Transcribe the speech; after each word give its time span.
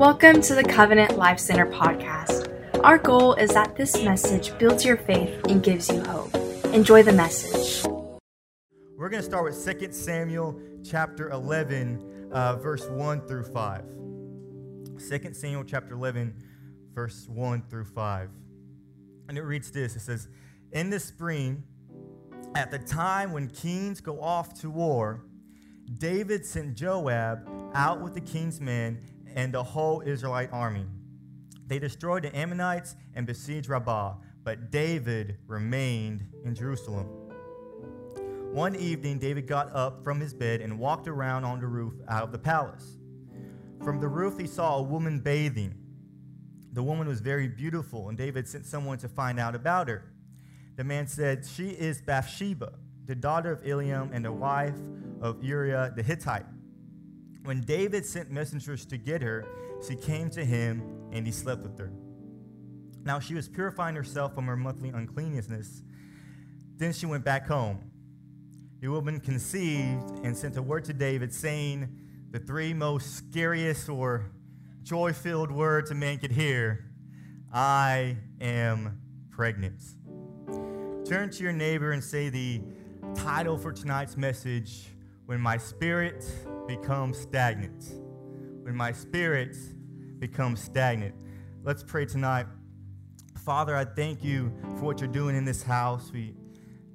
Welcome 0.00 0.40
to 0.40 0.54
the 0.54 0.64
Covenant 0.64 1.18
Life 1.18 1.38
Center 1.38 1.66
podcast. 1.66 2.48
Our 2.82 2.96
goal 2.96 3.34
is 3.34 3.50
that 3.50 3.76
this 3.76 4.02
message 4.02 4.56
builds 4.56 4.82
your 4.82 4.96
faith 4.96 5.44
and 5.46 5.62
gives 5.62 5.90
you 5.90 6.00
hope. 6.02 6.34
Enjoy 6.72 7.02
the 7.02 7.12
message. 7.12 7.84
We're 8.96 9.10
going 9.10 9.22
to 9.22 9.28
start 9.28 9.44
with 9.44 9.62
2 9.62 9.92
Samuel 9.92 10.58
chapter 10.82 11.28
11, 11.28 12.30
uh, 12.32 12.56
verse 12.56 12.88
1 12.88 13.28
through 13.28 13.44
5. 13.44 13.84
2 15.06 15.34
Samuel 15.34 15.64
chapter 15.64 15.92
11, 15.92 16.34
verse 16.94 17.28
1 17.28 17.64
through 17.68 17.84
5. 17.84 18.30
And 19.28 19.36
it 19.36 19.42
reads 19.42 19.70
this 19.70 19.96
It 19.96 20.00
says, 20.00 20.28
In 20.72 20.88
the 20.88 20.98
spring, 20.98 21.62
at 22.54 22.70
the 22.70 22.78
time 22.78 23.32
when 23.32 23.48
kings 23.48 24.00
go 24.00 24.18
off 24.18 24.58
to 24.62 24.70
war, 24.70 25.26
David 25.98 26.46
sent 26.46 26.74
Joab 26.74 27.46
out 27.74 28.00
with 28.00 28.14
the 28.14 28.22
king's 28.22 28.62
men 28.62 29.02
and 29.34 29.52
the 29.52 29.62
whole 29.62 30.02
Israelite 30.02 30.52
army. 30.52 30.86
They 31.66 31.78
destroyed 31.78 32.24
the 32.24 32.36
Ammonites 32.36 32.96
and 33.14 33.26
besieged 33.26 33.68
Rabbah, 33.68 34.14
but 34.42 34.70
David 34.70 35.38
remained 35.46 36.26
in 36.44 36.54
Jerusalem. 36.54 37.06
One 38.52 38.74
evening, 38.74 39.20
David 39.20 39.46
got 39.46 39.72
up 39.74 40.02
from 40.02 40.18
his 40.18 40.34
bed 40.34 40.60
and 40.60 40.78
walked 40.78 41.06
around 41.06 41.44
on 41.44 41.60
the 41.60 41.68
roof 41.68 41.94
out 42.08 42.24
of 42.24 42.32
the 42.32 42.38
palace. 42.38 42.98
From 43.84 44.00
the 44.00 44.08
roof, 44.08 44.38
he 44.38 44.48
saw 44.48 44.78
a 44.78 44.82
woman 44.82 45.20
bathing. 45.20 45.74
The 46.72 46.82
woman 46.82 47.06
was 47.06 47.20
very 47.20 47.46
beautiful, 47.46 48.08
and 48.08 48.18
David 48.18 48.48
sent 48.48 48.66
someone 48.66 48.98
to 48.98 49.08
find 49.08 49.38
out 49.38 49.54
about 49.54 49.88
her. 49.88 50.12
The 50.76 50.84
man 50.84 51.06
said, 51.06 51.46
She 51.46 51.68
is 51.68 52.02
Bathsheba, 52.02 52.72
the 53.06 53.14
daughter 53.14 53.52
of 53.52 53.62
Eliam 53.62 54.10
and 54.12 54.24
the 54.24 54.32
wife 54.32 54.76
of 55.20 55.42
Uriah 55.44 55.92
the 55.94 56.02
Hittite. 56.02 56.46
When 57.42 57.62
David 57.62 58.04
sent 58.04 58.30
messengers 58.30 58.84
to 58.86 58.96
get 58.98 59.22
her, 59.22 59.46
she 59.86 59.96
came 59.96 60.28
to 60.30 60.44
him 60.44 60.82
and 61.12 61.26
he 61.26 61.32
slept 61.32 61.62
with 61.62 61.78
her. 61.78 61.90
Now 63.02 63.18
she 63.18 63.34
was 63.34 63.48
purifying 63.48 63.96
herself 63.96 64.34
from 64.34 64.46
her 64.46 64.56
monthly 64.56 64.90
uncleanness. 64.90 65.82
Then 66.76 66.92
she 66.92 67.06
went 67.06 67.24
back 67.24 67.46
home. 67.46 67.90
The 68.80 68.88
woman 68.88 69.20
conceived 69.20 70.24
and 70.24 70.36
sent 70.36 70.56
a 70.56 70.62
word 70.62 70.84
to 70.84 70.92
David 70.92 71.32
saying 71.32 71.88
the 72.30 72.38
three 72.38 72.72
most 72.74 73.16
scariest 73.16 73.88
or 73.88 74.30
joy 74.82 75.12
filled 75.12 75.50
words 75.50 75.90
a 75.90 75.94
man 75.94 76.18
could 76.18 76.32
hear 76.32 76.84
I 77.52 78.16
am 78.40 79.00
pregnant. 79.30 79.82
Turn 81.04 81.30
to 81.30 81.42
your 81.42 81.52
neighbor 81.52 81.92
and 81.92 82.02
say 82.02 82.28
the 82.28 82.62
title 83.14 83.58
for 83.58 83.72
tonight's 83.72 84.16
message 84.16 84.86
When 85.26 85.40
My 85.40 85.56
Spirit 85.56 86.24
becomes 86.76 87.18
stagnant. 87.18 87.84
When 88.62 88.76
my 88.76 88.92
spirit 88.92 89.56
becomes 90.20 90.62
stagnant. 90.62 91.16
Let's 91.64 91.82
pray 91.82 92.06
tonight. 92.06 92.46
Father, 93.44 93.74
I 93.74 93.84
thank 93.84 94.22
you 94.22 94.52
for 94.78 94.84
what 94.84 95.00
you're 95.00 95.10
doing 95.10 95.34
in 95.34 95.44
this 95.44 95.64
house. 95.64 96.12
We 96.12 96.32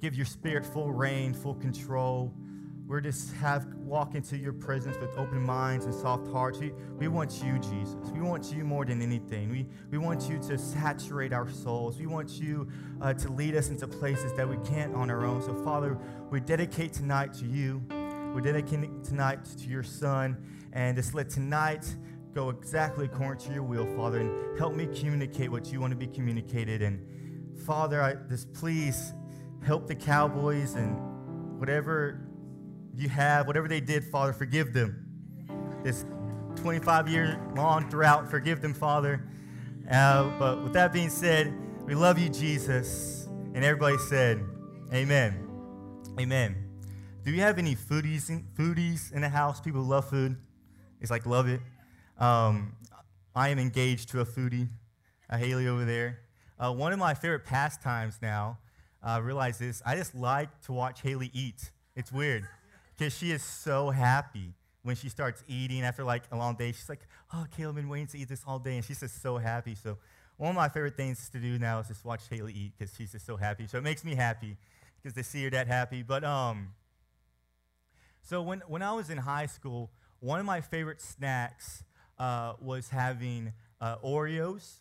give 0.00 0.14
your 0.14 0.24
spirit 0.24 0.64
full 0.64 0.92
reign, 0.92 1.34
full 1.34 1.56
control. 1.56 2.32
We're 2.86 3.02
just 3.02 3.34
have 3.34 3.66
walk 3.74 4.14
into 4.14 4.38
your 4.38 4.54
presence 4.54 4.96
with 4.96 5.10
open 5.18 5.42
minds 5.42 5.84
and 5.84 5.92
soft 5.92 6.26
hearts. 6.28 6.58
We, 6.58 6.72
we 6.96 7.08
want 7.08 7.42
you, 7.44 7.58
Jesus. 7.58 7.96
We 8.14 8.22
want 8.22 8.50
you 8.52 8.64
more 8.64 8.86
than 8.86 9.02
anything. 9.02 9.50
We, 9.50 9.66
we 9.90 9.98
want 9.98 10.30
you 10.30 10.38
to 10.38 10.56
saturate 10.56 11.34
our 11.34 11.50
souls. 11.50 11.98
We 11.98 12.06
want 12.06 12.30
you 12.30 12.66
uh, 13.02 13.12
to 13.12 13.28
lead 13.28 13.54
us 13.54 13.68
into 13.68 13.86
places 13.86 14.32
that 14.38 14.48
we 14.48 14.56
can't 14.66 14.94
on 14.94 15.10
our 15.10 15.26
own. 15.26 15.42
So, 15.42 15.54
Father, 15.64 15.98
we 16.30 16.40
dedicate 16.40 16.94
tonight 16.94 17.34
to 17.34 17.44
you. 17.44 17.82
We're 18.36 18.42
dedicating 18.42 19.02
tonight 19.02 19.46
to 19.62 19.66
your 19.66 19.82
son. 19.82 20.36
And 20.74 20.94
just 20.94 21.14
let 21.14 21.30
tonight 21.30 21.86
go 22.34 22.50
exactly 22.50 23.06
according 23.06 23.46
to 23.46 23.54
your 23.54 23.62
will, 23.62 23.86
Father, 23.96 24.20
and 24.20 24.58
help 24.58 24.74
me 24.74 24.84
communicate 24.94 25.50
what 25.50 25.72
you 25.72 25.80
want 25.80 25.92
to 25.92 25.96
be 25.96 26.06
communicated. 26.06 26.82
And 26.82 27.00
Father, 27.64 28.02
I 28.02 28.16
just 28.28 28.52
please 28.52 29.14
help 29.64 29.86
the 29.86 29.94
Cowboys 29.94 30.74
and 30.74 31.58
whatever 31.58 32.28
you 32.94 33.08
have, 33.08 33.46
whatever 33.46 33.68
they 33.68 33.80
did, 33.80 34.04
Father, 34.04 34.34
forgive 34.34 34.74
them. 34.74 35.06
This 35.82 36.04
25 36.56 37.08
year 37.08 37.40
long 37.54 37.88
drought, 37.88 38.30
forgive 38.30 38.60
them, 38.60 38.74
Father. 38.74 39.26
Uh, 39.90 40.24
but 40.38 40.62
with 40.62 40.74
that 40.74 40.92
being 40.92 41.08
said, 41.08 41.54
we 41.86 41.94
love 41.94 42.18
you, 42.18 42.28
Jesus. 42.28 43.30
And 43.54 43.64
everybody 43.64 43.96
said, 43.96 44.44
Amen. 44.92 45.48
Amen. 46.20 46.65
Do 47.26 47.32
you 47.32 47.40
have 47.40 47.58
any 47.58 47.74
foodies 47.74 48.30
in, 48.30 48.44
foodies 48.56 49.12
in 49.12 49.22
the 49.22 49.28
house? 49.28 49.60
People 49.60 49.82
who 49.82 49.90
love 49.90 50.08
food. 50.08 50.36
It's 51.00 51.10
like 51.10 51.26
love 51.26 51.48
it. 51.48 51.60
Um, 52.20 52.76
I 53.34 53.48
am 53.48 53.58
engaged 53.58 54.10
to 54.10 54.20
a 54.20 54.24
foodie, 54.24 54.68
a 55.28 55.36
Haley 55.36 55.66
over 55.66 55.84
there. 55.84 56.20
Uh, 56.56 56.72
one 56.72 56.92
of 56.92 57.00
my 57.00 57.14
favorite 57.14 57.44
pastimes 57.44 58.20
now, 58.22 58.58
I 59.02 59.16
uh, 59.16 59.20
realize 59.22 59.58
this, 59.58 59.82
I 59.84 59.96
just 59.96 60.14
like 60.14 60.60
to 60.66 60.72
watch 60.72 61.02
Haley 61.02 61.32
eat. 61.34 61.72
It's 61.96 62.12
weird 62.12 62.46
because 62.96 63.18
she 63.18 63.32
is 63.32 63.42
so 63.42 63.90
happy 63.90 64.54
when 64.84 64.94
she 64.94 65.08
starts 65.08 65.42
eating 65.48 65.82
after 65.82 66.04
like 66.04 66.22
a 66.30 66.36
long 66.36 66.54
day. 66.54 66.70
She's 66.70 66.88
like, 66.88 67.08
oh, 67.34 67.44
Caleb, 67.56 67.74
been 67.74 67.88
waiting 67.88 68.06
to 68.06 68.18
eat 68.18 68.28
this 68.28 68.44
all 68.46 68.60
day. 68.60 68.76
And 68.76 68.84
she's 68.84 69.00
just 69.00 69.20
so 69.20 69.36
happy. 69.36 69.74
So 69.74 69.98
one 70.36 70.50
of 70.50 70.54
my 70.54 70.68
favorite 70.68 70.96
things 70.96 71.28
to 71.30 71.40
do 71.40 71.58
now 71.58 71.80
is 71.80 71.88
just 71.88 72.04
watch 72.04 72.22
Haley 72.30 72.52
eat 72.52 72.74
because 72.78 72.94
she's 72.94 73.10
just 73.10 73.26
so 73.26 73.36
happy. 73.36 73.66
So 73.66 73.78
it 73.78 73.82
makes 73.82 74.04
me 74.04 74.14
happy 74.14 74.56
because 75.02 75.16
to 75.16 75.24
see 75.24 75.42
her 75.42 75.50
that 75.50 75.66
happy. 75.66 76.04
But 76.04 76.22
um, 76.22 76.68
so 78.26 78.42
when, 78.42 78.60
when 78.66 78.82
I 78.82 78.92
was 78.92 79.08
in 79.08 79.18
high 79.18 79.46
school, 79.46 79.92
one 80.18 80.40
of 80.40 80.46
my 80.46 80.60
favorite 80.60 81.00
snacks 81.00 81.84
uh, 82.18 82.54
was 82.60 82.88
having 82.88 83.52
uh, 83.80 83.98
Oreos. 83.98 84.78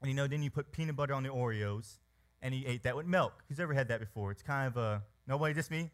And 0.00 0.10
you 0.10 0.16
know, 0.16 0.26
then 0.26 0.42
you 0.42 0.50
put 0.50 0.72
peanut 0.72 0.96
butter 0.96 1.14
on 1.14 1.22
the 1.22 1.28
Oreos, 1.28 1.98
and 2.42 2.52
you 2.52 2.64
ate 2.66 2.82
that 2.82 2.96
with 2.96 3.06
milk. 3.06 3.34
Who's 3.48 3.60
ever 3.60 3.72
had 3.72 3.86
that 3.86 4.00
before? 4.00 4.32
It's 4.32 4.42
kind 4.42 4.66
of 4.66 4.76
a, 4.76 5.00
nobody, 5.28 5.54
just 5.54 5.70
me? 5.70 5.90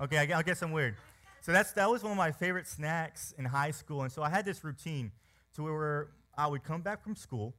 Okay, 0.00 0.18
I, 0.18 0.38
I 0.38 0.42
guess 0.42 0.62
I'm 0.62 0.72
weird. 0.72 0.96
So 1.42 1.52
that's, 1.52 1.70
that 1.74 1.88
was 1.88 2.02
one 2.02 2.10
of 2.10 2.18
my 2.18 2.32
favorite 2.32 2.66
snacks 2.66 3.32
in 3.38 3.44
high 3.44 3.70
school. 3.70 4.02
And 4.02 4.10
so 4.10 4.20
I 4.20 4.30
had 4.30 4.44
this 4.44 4.64
routine 4.64 5.12
to 5.54 5.62
where 5.62 6.08
I 6.36 6.48
would 6.48 6.64
come 6.64 6.82
back 6.82 7.04
from 7.04 7.14
school, 7.14 7.54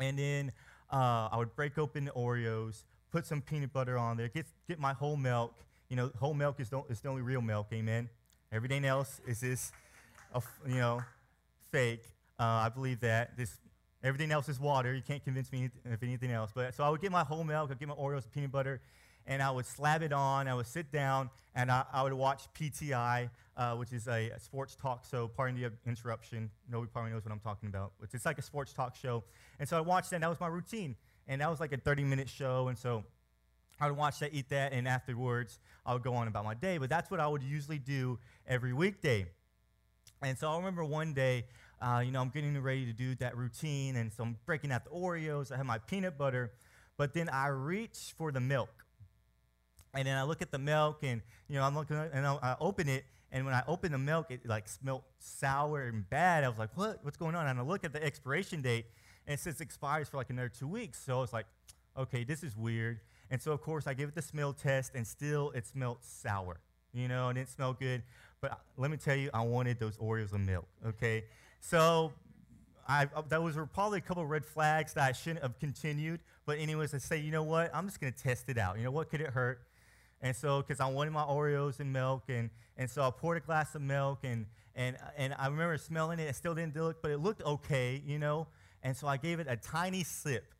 and 0.00 0.18
then 0.18 0.52
uh, 0.90 1.28
I 1.30 1.36
would 1.36 1.54
break 1.54 1.76
open 1.76 2.06
the 2.06 2.12
Oreos, 2.12 2.84
put 3.12 3.26
some 3.26 3.42
peanut 3.42 3.74
butter 3.74 3.98
on 3.98 4.16
there, 4.16 4.28
get, 4.28 4.46
get 4.66 4.78
my 4.78 4.94
whole 4.94 5.18
milk, 5.18 5.52
you 5.88 5.96
know, 5.96 6.10
whole 6.18 6.34
milk 6.34 6.60
is 6.60 6.68
the, 6.68 6.82
is 6.88 7.00
the 7.00 7.08
only 7.08 7.22
real 7.22 7.40
milk, 7.40 7.68
amen. 7.72 8.08
Everything 8.52 8.84
else 8.84 9.20
is 9.26 9.40
this, 9.40 9.72
you 10.66 10.76
know, 10.76 11.02
fake. 11.70 12.04
Uh, 12.38 12.42
I 12.42 12.68
believe 12.68 13.00
that. 13.00 13.36
This, 13.36 13.56
everything 14.02 14.30
else 14.30 14.48
is 14.48 14.60
water. 14.60 14.94
You 14.94 15.02
can't 15.02 15.24
convince 15.24 15.50
me 15.52 15.70
of 15.90 16.02
anything 16.02 16.30
else. 16.30 16.50
But 16.54 16.74
so 16.74 16.84
I 16.84 16.88
would 16.88 17.00
get 17.00 17.12
my 17.12 17.24
whole 17.24 17.44
milk, 17.44 17.70
I'd 17.70 17.78
get 17.78 17.88
my 17.88 17.94
Oreos 17.94 18.24
peanut 18.32 18.52
butter, 18.52 18.80
and 19.26 19.42
I 19.42 19.50
would 19.50 19.66
slab 19.66 20.02
it 20.02 20.12
on. 20.12 20.48
I 20.48 20.54
would 20.54 20.66
sit 20.66 20.92
down, 20.92 21.30
and 21.54 21.70
I, 21.70 21.84
I 21.92 22.02
would 22.02 22.12
watch 22.12 22.44
PTI, 22.58 23.30
uh, 23.56 23.74
which 23.74 23.92
is 23.92 24.06
a, 24.06 24.30
a, 24.30 24.38
sports 24.38 24.76
talk 24.76 25.04
show. 25.10 25.28
Pardon 25.28 25.60
the 25.60 25.72
interruption. 25.88 26.50
Nobody 26.70 26.90
probably 26.92 27.12
knows 27.12 27.24
what 27.24 27.32
I'm 27.32 27.40
talking 27.40 27.68
about. 27.68 27.92
It's, 28.02 28.14
it's 28.14 28.26
like 28.26 28.38
a 28.38 28.42
sports 28.42 28.72
talk 28.72 28.94
show. 28.94 29.24
And 29.58 29.68
so 29.68 29.76
I 29.76 29.80
watched 29.80 30.10
that, 30.10 30.16
and 30.16 30.22
that 30.22 30.30
was 30.30 30.40
my 30.40 30.48
routine. 30.48 30.94
And 31.28 31.40
that 31.40 31.50
was 31.50 31.58
like 31.58 31.72
a 31.72 31.76
30 31.76 32.04
minute 32.04 32.28
show. 32.28 32.68
And 32.68 32.78
so 32.78 33.04
I 33.80 33.88
would 33.88 33.96
watch 33.96 34.18
that, 34.20 34.32
eat 34.32 34.48
that, 34.50 34.72
and 34.72 34.88
afterwards 34.88 35.58
I 35.84 35.92
would 35.92 36.02
go 36.02 36.14
on 36.14 36.28
about 36.28 36.44
my 36.44 36.54
day. 36.54 36.78
But 36.78 36.88
that's 36.88 37.10
what 37.10 37.20
I 37.20 37.26
would 37.26 37.42
usually 37.42 37.78
do 37.78 38.18
every 38.46 38.72
weekday. 38.72 39.26
And 40.22 40.36
so 40.38 40.50
I 40.50 40.56
remember 40.56 40.84
one 40.84 41.12
day, 41.12 41.44
uh, 41.80 42.02
you 42.04 42.10
know, 42.10 42.20
I'm 42.22 42.30
getting 42.30 42.58
ready 42.60 42.86
to 42.86 42.92
do 42.92 43.14
that 43.16 43.36
routine, 43.36 43.96
and 43.96 44.10
so 44.12 44.22
I'm 44.24 44.36
breaking 44.46 44.72
out 44.72 44.84
the 44.84 44.90
Oreos. 44.90 45.52
I 45.52 45.58
have 45.58 45.66
my 45.66 45.78
peanut 45.78 46.16
butter, 46.16 46.52
but 46.96 47.12
then 47.12 47.28
I 47.28 47.48
reach 47.48 48.14
for 48.16 48.32
the 48.32 48.40
milk, 48.40 48.70
and 49.92 50.06
then 50.06 50.16
I 50.16 50.22
look 50.22 50.40
at 50.40 50.50
the 50.50 50.58
milk, 50.58 51.00
and 51.02 51.20
you 51.48 51.56
know, 51.56 51.62
I'm 51.62 51.74
looking, 51.74 51.96
and 51.96 52.26
I, 52.26 52.56
open 52.60 52.88
it, 52.88 53.04
and 53.30 53.44
when 53.44 53.52
I 53.52 53.62
open 53.68 53.92
the 53.92 53.98
milk, 53.98 54.30
it 54.30 54.46
like 54.46 54.68
smelled 54.68 55.02
sour 55.18 55.82
and 55.82 56.08
bad. 56.08 56.44
I 56.44 56.48
was 56.48 56.58
like, 56.58 56.74
"What? 56.76 57.00
What's 57.02 57.18
going 57.18 57.34
on?" 57.34 57.46
And 57.46 57.58
I 57.58 57.62
look 57.62 57.84
at 57.84 57.92
the 57.92 58.02
expiration 58.02 58.62
date, 58.62 58.86
and 59.26 59.34
it 59.34 59.40
says 59.40 59.60
expires 59.60 60.08
for 60.08 60.16
like 60.16 60.30
another 60.30 60.48
two 60.48 60.68
weeks. 60.68 61.02
So 61.04 61.18
I 61.18 61.20
was 61.20 61.34
like, 61.34 61.46
okay, 61.98 62.24
this 62.24 62.42
is 62.42 62.56
weird. 62.56 63.00
And 63.30 63.40
so, 63.42 63.52
of 63.52 63.60
course, 63.60 63.86
I 63.86 63.94
give 63.94 64.08
it 64.08 64.14
the 64.14 64.22
smell 64.22 64.52
test, 64.52 64.92
and 64.94 65.06
still 65.06 65.50
it 65.50 65.66
smelled 65.66 65.98
sour, 66.02 66.60
you 66.92 67.08
know, 67.08 67.28
it 67.28 67.34
didn't 67.34 67.50
smell 67.50 67.72
good. 67.72 68.02
But 68.40 68.60
let 68.76 68.90
me 68.90 68.96
tell 68.96 69.16
you, 69.16 69.30
I 69.34 69.42
wanted 69.42 69.80
those 69.80 69.96
Oreos 69.96 70.32
of 70.32 70.40
milk, 70.40 70.66
okay? 70.86 71.24
So 71.60 72.12
I, 72.86 73.08
uh, 73.14 73.22
those 73.28 73.56
were 73.56 73.66
probably 73.66 73.98
a 73.98 74.02
couple 74.02 74.24
red 74.26 74.44
flags 74.44 74.94
that 74.94 75.08
I 75.08 75.12
shouldn't 75.12 75.42
have 75.42 75.58
continued. 75.58 76.20
But 76.44 76.58
anyways, 76.58 76.94
I 76.94 76.98
say, 76.98 77.18
you 77.18 77.32
know 77.32 77.42
what? 77.42 77.74
I'm 77.74 77.86
just 77.86 78.00
going 78.00 78.12
to 78.12 78.18
test 78.18 78.48
it 78.48 78.58
out. 78.58 78.78
You 78.78 78.84
know, 78.84 78.90
what 78.90 79.10
could 79.10 79.20
it 79.20 79.30
hurt? 79.30 79.62
And 80.20 80.34
so, 80.34 80.62
because 80.62 80.80
I 80.80 80.86
wanted 80.86 81.12
my 81.12 81.22
Oreos 81.22 81.80
and 81.80 81.92
milk, 81.92 82.24
and, 82.28 82.50
and 82.76 82.88
so 82.88 83.02
I 83.02 83.10
poured 83.10 83.38
a 83.38 83.40
glass 83.40 83.74
of 83.74 83.82
milk, 83.82 84.20
and, 84.22 84.46
and, 84.74 84.96
and 85.16 85.34
I 85.38 85.46
remember 85.48 85.76
smelling 85.78 86.18
it. 86.18 86.28
It 86.28 86.36
still 86.36 86.54
didn't 86.54 86.76
look, 86.76 87.02
but 87.02 87.10
it 87.10 87.18
looked 87.18 87.42
okay, 87.42 88.02
you 88.06 88.18
know? 88.18 88.46
And 88.82 88.96
so 88.96 89.08
I 89.08 89.16
gave 89.16 89.40
it 89.40 89.46
a 89.50 89.56
tiny 89.56 90.04
sip. 90.04 90.54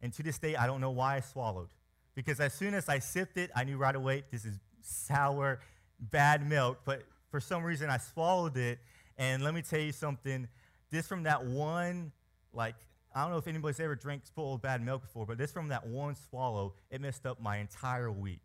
And 0.00 0.12
to 0.14 0.22
this 0.22 0.38
day, 0.38 0.56
I 0.56 0.66
don't 0.66 0.80
know 0.80 0.90
why 0.90 1.16
I 1.16 1.20
swallowed 1.20 1.68
because 2.16 2.40
as 2.40 2.52
soon 2.52 2.74
as 2.74 2.88
I 2.88 2.98
sipped 2.98 3.36
it, 3.36 3.52
I 3.54 3.62
knew 3.62 3.76
right 3.76 3.94
away 3.94 4.24
this 4.32 4.44
is 4.44 4.58
sour, 4.80 5.60
bad 6.00 6.44
milk. 6.48 6.80
But 6.84 7.02
for 7.30 7.38
some 7.38 7.62
reason, 7.62 7.88
I 7.88 7.98
swallowed 7.98 8.56
it. 8.56 8.80
And 9.16 9.44
let 9.44 9.54
me 9.54 9.62
tell 9.62 9.78
you 9.78 9.92
something 9.92 10.48
this 10.90 11.06
from 11.06 11.24
that 11.24 11.44
one, 11.44 12.12
like, 12.52 12.74
I 13.14 13.22
don't 13.22 13.30
know 13.30 13.38
if 13.38 13.46
anybody's 13.46 13.80
ever 13.80 13.94
drank 13.94 14.26
spoiled 14.26 14.62
bad 14.62 14.84
milk 14.84 15.02
before, 15.02 15.26
but 15.26 15.38
this 15.38 15.52
from 15.52 15.68
that 15.68 15.86
one 15.86 16.14
swallow, 16.14 16.74
it 16.90 17.00
messed 17.00 17.26
up 17.26 17.40
my 17.40 17.58
entire 17.58 18.10
week. 18.10 18.40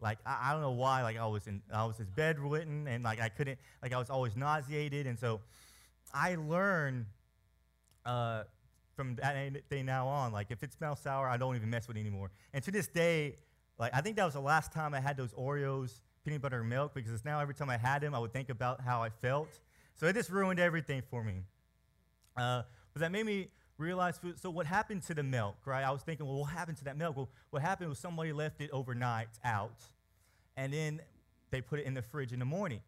Like 0.00 0.18
I, 0.26 0.48
I 0.48 0.52
don't 0.52 0.62
know 0.62 0.72
why. 0.72 1.02
Like 1.02 1.16
I 1.16 1.26
was 1.26 1.46
in, 1.46 1.62
I 1.72 1.84
was 1.84 1.96
just 1.96 2.14
bedridden, 2.14 2.86
and 2.88 3.04
like 3.04 3.20
I 3.20 3.28
couldn't, 3.28 3.58
like 3.82 3.92
I 3.92 3.98
was 3.98 4.10
always 4.10 4.36
nauseated, 4.36 5.06
and 5.06 5.18
so 5.18 5.40
I 6.12 6.36
learned 6.36 7.06
uh, 8.04 8.44
from 8.98 9.14
that 9.14 9.70
day 9.70 9.84
now 9.84 10.08
on, 10.08 10.32
like 10.32 10.48
if 10.50 10.64
it 10.64 10.72
smells 10.72 10.98
sour, 10.98 11.28
I 11.28 11.36
don't 11.36 11.54
even 11.54 11.70
mess 11.70 11.86
with 11.86 11.96
it 11.96 12.00
anymore. 12.00 12.32
And 12.52 12.64
to 12.64 12.72
this 12.72 12.88
day, 12.88 13.36
like 13.78 13.94
I 13.94 14.00
think 14.00 14.16
that 14.16 14.24
was 14.24 14.34
the 14.34 14.40
last 14.40 14.72
time 14.72 14.92
I 14.92 14.98
had 14.98 15.16
those 15.16 15.32
Oreos 15.34 16.00
peanut 16.24 16.42
butter 16.42 16.58
and 16.58 16.68
milk 16.68 16.94
because 16.94 17.12
it's 17.12 17.24
now 17.24 17.38
every 17.38 17.54
time 17.54 17.70
I 17.70 17.76
had 17.76 18.02
them, 18.02 18.12
I 18.12 18.18
would 18.18 18.32
think 18.32 18.50
about 18.50 18.80
how 18.80 19.00
I 19.00 19.10
felt. 19.10 19.60
So 19.94 20.06
it 20.08 20.14
just 20.14 20.30
ruined 20.30 20.58
everything 20.58 21.02
for 21.08 21.22
me. 21.22 21.44
Uh, 22.36 22.62
but 22.92 22.98
that 23.02 23.12
made 23.12 23.24
me 23.24 23.50
realize 23.78 24.18
so 24.34 24.50
what 24.50 24.66
happened 24.66 25.04
to 25.04 25.14
the 25.14 25.22
milk, 25.22 25.58
right? 25.64 25.84
I 25.84 25.92
was 25.92 26.02
thinking, 26.02 26.26
well, 26.26 26.40
what 26.40 26.50
happened 26.50 26.78
to 26.78 26.84
that 26.86 26.96
milk? 26.96 27.16
Well, 27.16 27.28
what 27.50 27.62
happened 27.62 27.90
was 27.90 28.00
somebody 28.00 28.32
left 28.32 28.60
it 28.60 28.70
overnight 28.72 29.28
out, 29.44 29.80
and 30.56 30.72
then 30.72 31.00
they 31.52 31.60
put 31.60 31.78
it 31.78 31.86
in 31.86 31.94
the 31.94 32.02
fridge 32.02 32.32
in 32.32 32.40
the 32.40 32.44
morning. 32.44 32.80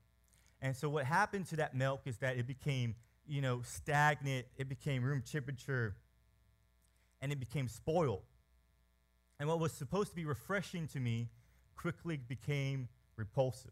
And 0.61 0.75
so 0.77 0.89
what 0.89 1.05
happened 1.05 1.47
to 1.51 1.57
that 1.57 1.77
milk 1.77 2.01
is 2.05 2.19
that 2.19 2.37
it 2.37 2.49
became, 2.49 2.97
you 3.31 3.41
know, 3.41 3.63
stagnant, 3.63 4.45
it 4.57 4.69
became 4.69 5.05
room 5.05 5.23
temperature, 5.23 5.95
and 7.23 7.31
it 7.31 7.39
became 7.39 7.69
spoiled. 7.69 8.25
And 9.39 9.49
what 9.49 9.61
was 9.61 9.73
supposed 9.73 10.11
to 10.11 10.17
be 10.17 10.25
refreshing 10.25 10.89
to 10.89 11.01
me 11.01 11.29
quickly 11.77 12.17
became 12.17 12.89
repulsive. 13.17 13.71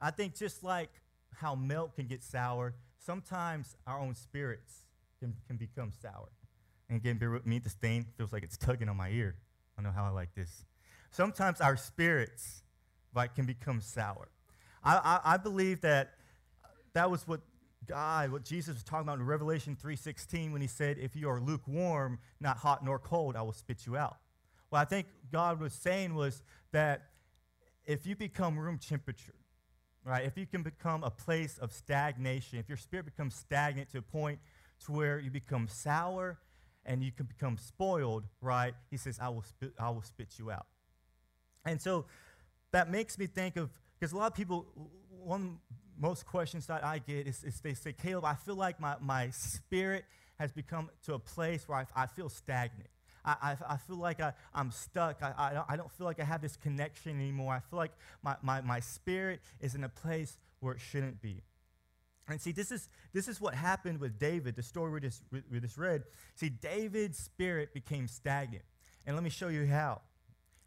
I 0.00 0.10
think 0.10 0.34
just 0.34 0.64
like 0.64 0.88
how 1.36 1.54
milk 1.54 1.96
can 1.96 2.06
get 2.06 2.22
sour, 2.22 2.74
sometimes 2.96 3.76
our 3.86 4.00
own 4.00 4.14
spirits 4.14 4.86
can, 5.20 5.34
can 5.46 5.56
become 5.56 5.92
sour. 6.00 6.30
And 6.88 6.96
again, 6.96 7.18
bear 7.18 7.30
with 7.30 7.46
me, 7.46 7.58
the 7.58 7.68
stain 7.68 8.06
feels 8.16 8.32
like 8.32 8.42
it's 8.42 8.56
tugging 8.56 8.88
on 8.88 8.96
my 8.96 9.10
ear. 9.10 9.36
I 9.78 9.82
know 9.82 9.92
how 9.92 10.04
I 10.04 10.08
like 10.08 10.34
this. 10.34 10.64
Sometimes 11.10 11.60
our 11.60 11.76
spirits 11.76 12.62
like, 13.14 13.34
can 13.34 13.44
become 13.44 13.82
sour. 13.82 14.28
I, 14.82 14.96
I, 14.96 15.34
I 15.34 15.36
believe 15.36 15.82
that 15.82 16.14
that 16.94 17.10
was 17.10 17.28
what 17.28 17.40
God, 17.88 18.30
what 18.30 18.44
Jesus 18.44 18.74
was 18.74 18.84
talking 18.84 19.08
about 19.08 19.18
in 19.18 19.26
Revelation 19.26 19.76
3.16 19.82 20.52
when 20.52 20.60
he 20.60 20.66
said, 20.66 20.98
if 20.98 21.16
you 21.16 21.28
are 21.30 21.40
lukewarm, 21.40 22.18
not 22.38 22.58
hot 22.58 22.84
nor 22.84 22.98
cold, 22.98 23.34
I 23.34 23.42
will 23.42 23.52
spit 23.52 23.86
you 23.86 23.96
out. 23.96 24.18
What 24.68 24.80
I 24.80 24.84
think 24.84 25.06
God 25.32 25.58
was 25.58 25.72
saying 25.72 26.14
was 26.14 26.42
that 26.72 27.08
if 27.86 28.06
you 28.06 28.14
become 28.14 28.58
room 28.58 28.78
temperature, 28.78 29.34
right, 30.04 30.24
if 30.26 30.36
you 30.36 30.44
can 30.46 30.62
become 30.62 31.02
a 31.02 31.10
place 31.10 31.56
of 31.56 31.72
stagnation, 31.72 32.58
if 32.58 32.68
your 32.68 32.76
spirit 32.76 33.06
becomes 33.06 33.34
stagnant 33.34 33.90
to 33.92 33.98
a 33.98 34.02
point 34.02 34.38
to 34.84 34.92
where 34.92 35.18
you 35.18 35.30
become 35.30 35.66
sour 35.66 36.38
and 36.84 37.02
you 37.02 37.10
can 37.10 37.24
become 37.24 37.56
spoiled, 37.56 38.24
right, 38.42 38.74
he 38.90 38.98
says, 38.98 39.18
I 39.20 39.30
will 39.30 39.42
spit, 39.42 39.72
I 39.78 39.88
will 39.88 40.02
spit 40.02 40.38
you 40.38 40.50
out. 40.50 40.66
And 41.64 41.80
so 41.80 42.04
that 42.72 42.90
makes 42.90 43.18
me 43.18 43.26
think 43.26 43.56
of, 43.56 43.70
because 43.98 44.12
a 44.12 44.16
lot 44.16 44.26
of 44.26 44.34
people, 44.34 44.66
one 45.08 45.58
most 45.98 46.26
questions 46.26 46.66
that 46.66 46.84
I 46.84 46.98
get 46.98 47.26
is, 47.26 47.42
is 47.44 47.60
they 47.60 47.74
say, 47.74 47.92
Caleb, 47.92 48.24
I 48.24 48.34
feel 48.34 48.54
like 48.54 48.80
my, 48.80 48.96
my 49.00 49.30
spirit 49.30 50.04
has 50.38 50.52
become 50.52 50.90
to 51.06 51.14
a 51.14 51.18
place 51.18 51.68
where 51.68 51.78
I, 51.78 52.02
I 52.02 52.06
feel 52.06 52.28
stagnant. 52.28 52.88
I, 53.24 53.36
I, 53.42 53.74
I, 53.74 53.76
feel 53.76 53.96
like 53.96 54.20
I, 54.20 54.32
I'm 54.54 54.70
stuck. 54.70 55.22
I, 55.22 55.34
I, 55.36 55.54
don't, 55.54 55.66
I 55.68 55.76
don't 55.76 55.90
feel 55.92 56.06
like 56.06 56.20
I 56.20 56.24
have 56.24 56.40
this 56.40 56.56
connection 56.56 57.12
anymore. 57.20 57.52
I 57.52 57.60
feel 57.60 57.78
like 57.78 57.92
my, 58.22 58.36
my, 58.42 58.60
my 58.60 58.80
spirit 58.80 59.40
is 59.60 59.74
in 59.74 59.84
a 59.84 59.88
place 59.88 60.38
where 60.60 60.74
it 60.74 60.80
shouldn't 60.80 61.20
be. 61.20 61.42
And 62.28 62.40
see, 62.40 62.52
this 62.52 62.70
is, 62.70 62.88
this 63.12 63.26
is 63.26 63.40
what 63.40 63.54
happened 63.54 64.00
with 64.00 64.18
David, 64.18 64.54
the 64.54 64.62
story 64.62 64.92
we 64.92 65.00
just, 65.00 65.22
we 65.50 65.60
just 65.60 65.78
read. 65.78 66.04
See, 66.34 66.50
David's 66.50 67.18
spirit 67.18 67.72
became 67.72 68.06
stagnant. 68.06 68.64
And 69.06 69.16
let 69.16 69.24
me 69.24 69.30
show 69.30 69.48
you 69.48 69.66
how. 69.66 70.02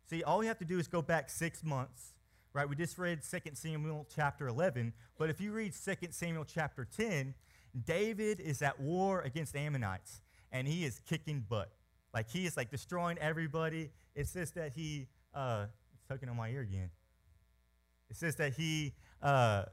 See, 0.10 0.24
all 0.24 0.40
we 0.40 0.48
have 0.48 0.58
to 0.58 0.66
do 0.66 0.80
is 0.80 0.88
go 0.88 1.02
back 1.02 1.30
six 1.30 1.64
months, 1.64 2.14
right? 2.54 2.68
We 2.68 2.76
just 2.76 2.98
read 2.98 3.20
2 3.24 3.40
Samuel 3.54 4.08
chapter 4.14 4.48
11. 4.48 4.94
But 5.18 5.30
if 5.30 5.40
you 5.40 5.52
read 5.52 5.74
2 5.74 5.96
Samuel 6.12 6.46
chapter 6.46 6.86
10, 6.86 7.34
David 7.86 8.40
is 8.40 8.62
at 8.62 8.80
war 8.80 9.22
against 9.22 9.56
Ammonites, 9.56 10.22
and 10.52 10.68
he 10.68 10.84
is 10.84 11.00
kicking 11.08 11.46
butt. 11.48 11.72
Like 12.14 12.30
he 12.30 12.46
is 12.46 12.58
like 12.58 12.70
destroying 12.70 13.18
everybody. 13.20 13.92
It 14.16 14.28
says 14.28 14.52
that 14.52 14.74
he, 14.74 15.08
uh, 15.34 15.68
it's 15.94 16.04
tugging 16.10 16.30
on 16.30 16.36
my 16.36 16.50
ear 16.50 16.62
again. 16.62 16.90
It 18.10 18.18
says 18.18 18.36
that 18.36 18.54
he, 18.54 18.94
uh, 19.22 19.64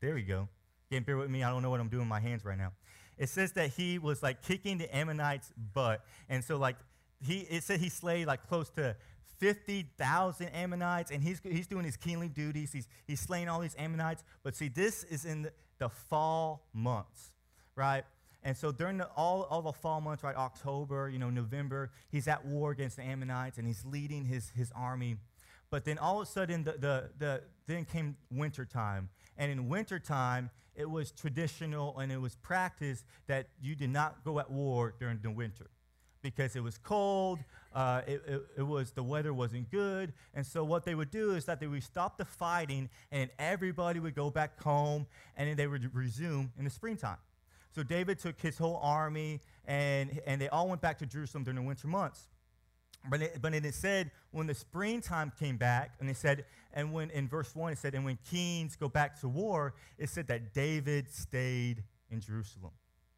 there 0.00 0.14
we 0.14 0.22
go. 0.22 0.48
Again, 0.90 1.02
bear 1.02 1.16
with 1.16 1.28
me. 1.28 1.42
I 1.42 1.50
don't 1.50 1.62
know 1.62 1.70
what 1.70 1.80
I'm 1.80 1.88
doing 1.88 2.02
with 2.02 2.08
my 2.08 2.20
hands 2.20 2.44
right 2.44 2.56
now. 2.56 2.72
It 3.18 3.28
says 3.28 3.52
that 3.52 3.70
he 3.70 3.98
was 3.98 4.22
like 4.22 4.42
kicking 4.42 4.78
the 4.78 4.94
Ammonites' 4.94 5.52
butt. 5.74 6.04
And 6.28 6.44
so, 6.44 6.56
like, 6.56 6.76
he, 7.20 7.40
it 7.40 7.64
said 7.64 7.80
he 7.80 7.88
slayed 7.88 8.28
like 8.28 8.46
close 8.46 8.70
to 8.70 8.94
50,000 9.38 10.48
Ammonites, 10.48 11.10
and 11.10 11.22
he's, 11.22 11.40
he's 11.44 11.66
doing 11.66 11.84
his 11.84 11.96
kingly 11.96 12.28
duties. 12.28 12.72
He's, 12.72 12.88
he's 13.06 13.20
slaying 13.20 13.48
all 13.48 13.60
these 13.60 13.76
Ammonites. 13.78 14.24
But 14.42 14.56
see, 14.56 14.68
this 14.68 15.04
is 15.04 15.24
in 15.24 15.42
the, 15.42 15.52
the 15.78 15.88
fall 15.88 16.66
months, 16.72 17.32
right? 17.76 18.04
And 18.42 18.56
so 18.56 18.72
during 18.72 18.98
the, 18.98 19.08
all, 19.16 19.42
all 19.44 19.62
the 19.62 19.72
fall 19.72 20.00
months, 20.00 20.22
right, 20.22 20.36
October, 20.36 21.08
you 21.08 21.18
know, 21.18 21.30
November, 21.30 21.90
he's 22.10 22.28
at 22.28 22.44
war 22.44 22.70
against 22.70 22.96
the 22.96 23.02
Ammonites 23.02 23.58
and 23.58 23.66
he's 23.66 23.84
leading 23.84 24.24
his, 24.24 24.50
his 24.50 24.72
army. 24.74 25.16
But 25.70 25.84
then 25.84 25.98
all 25.98 26.20
of 26.20 26.28
a 26.28 26.30
sudden, 26.30 26.64
the, 26.64 26.72
the, 26.72 27.10
the, 27.18 27.42
then 27.66 27.84
came 27.84 28.16
winter 28.30 28.64
time. 28.64 29.08
And 29.36 29.52
in 29.52 29.68
winter 29.68 29.98
time, 29.98 30.50
it 30.74 30.88
was 30.88 31.10
traditional 31.10 31.98
and 31.98 32.10
it 32.10 32.20
was 32.20 32.36
practice 32.36 33.04
that 33.26 33.48
you 33.60 33.74
did 33.74 33.90
not 33.90 34.24
go 34.24 34.38
at 34.38 34.50
war 34.50 34.94
during 34.98 35.18
the 35.22 35.30
winter 35.30 35.70
because 36.22 36.56
it 36.56 36.62
was 36.62 36.78
cold, 36.78 37.38
uh, 37.74 38.02
it, 38.06 38.22
it, 38.26 38.42
it, 38.58 38.62
was 38.62 38.90
the 38.92 39.02
weather 39.02 39.32
wasn't 39.32 39.70
good, 39.70 40.12
and 40.34 40.44
so 40.44 40.64
what 40.64 40.84
they 40.84 40.94
would 40.94 41.10
do 41.10 41.34
is 41.34 41.44
that 41.44 41.60
they 41.60 41.66
would 41.66 41.82
stop 41.82 42.18
the 42.18 42.24
fighting, 42.24 42.88
and 43.12 43.30
everybody 43.38 44.00
would 44.00 44.14
go 44.14 44.30
back 44.30 44.60
home, 44.62 45.06
and 45.36 45.48
then 45.48 45.56
they 45.56 45.66
would 45.66 45.94
resume 45.94 46.52
in 46.58 46.64
the 46.64 46.70
springtime. 46.70 47.18
So 47.74 47.82
David 47.82 48.18
took 48.18 48.40
his 48.40 48.58
whole 48.58 48.80
army, 48.82 49.40
and, 49.66 50.20
and 50.26 50.40
they 50.40 50.48
all 50.48 50.68
went 50.68 50.80
back 50.80 50.98
to 50.98 51.06
Jerusalem 51.06 51.44
during 51.44 51.56
the 51.56 51.62
winter 51.62 51.86
months. 51.86 52.28
But 53.08 53.22
it, 53.22 53.38
but 53.40 53.54
it 53.54 53.74
said 53.74 54.10
when 54.32 54.46
the 54.46 54.54
springtime 54.54 55.32
came 55.38 55.56
back, 55.56 55.92
and 56.00 56.10
it 56.10 56.16
said, 56.16 56.44
and 56.72 56.92
when 56.92 57.10
in 57.10 57.28
verse 57.28 57.54
1, 57.54 57.72
it 57.72 57.78
said, 57.78 57.94
and 57.94 58.04
when 58.04 58.18
kings 58.30 58.76
go 58.76 58.88
back 58.88 59.20
to 59.20 59.28
war, 59.28 59.74
it 59.98 60.08
said 60.08 60.26
that 60.28 60.52
David 60.52 61.10
stayed 61.10 61.84
in 62.10 62.20
Jerusalem. 62.20 62.72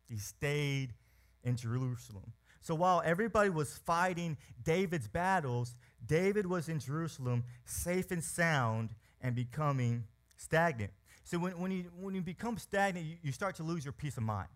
He 0.09 0.19
stayed 0.19 0.95
in 1.42 1.57
Jerusalem. 1.57 2.33
So 2.61 2.75
while 2.75 3.02
everybody 3.05 3.50
was 3.50 3.79
fighting 3.79 4.37
David's 4.62 5.09
battles, 5.09 5.76
David 6.07 6.47
was 6.47 6.69
in 6.69 6.79
Jerusalem, 6.79 7.45
safe 7.64 8.11
and 8.11 8.23
sound, 8.23 8.90
and 9.21 9.35
becoming 9.35 10.05
stagnant. 10.37 10.93
So 11.25 11.38
when, 11.38 11.52
when, 11.59 11.71
you, 11.71 11.85
when 12.00 12.14
you 12.14 12.23
become 12.23 12.59
stagnant, 12.59 13.07
you, 13.07 13.17
you 13.23 13.33
start 13.33 13.57
to 13.57 13.62
lose 13.62 13.85
your 13.85 13.93
peace 13.93 14.17
of 14.17 14.23
mind. 14.23 14.49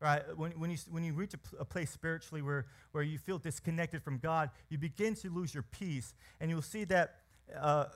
Right? 0.00 0.22
When, 0.36 0.52
when, 0.52 0.70
you, 0.70 0.78
when 0.90 1.04
you 1.04 1.12
reach 1.12 1.34
a, 1.34 1.60
a 1.60 1.64
place 1.64 1.90
spiritually 1.90 2.40
where, 2.40 2.66
where 2.92 3.04
you 3.04 3.18
feel 3.18 3.38
disconnected 3.38 4.02
from 4.02 4.18
God, 4.18 4.50
you 4.70 4.78
begin 4.78 5.14
to 5.16 5.28
lose 5.28 5.52
your 5.52 5.62
peace. 5.62 6.14
And 6.40 6.50
you'll 6.50 6.62
see 6.62 6.84
that 6.84 7.16
uh, 7.54 7.86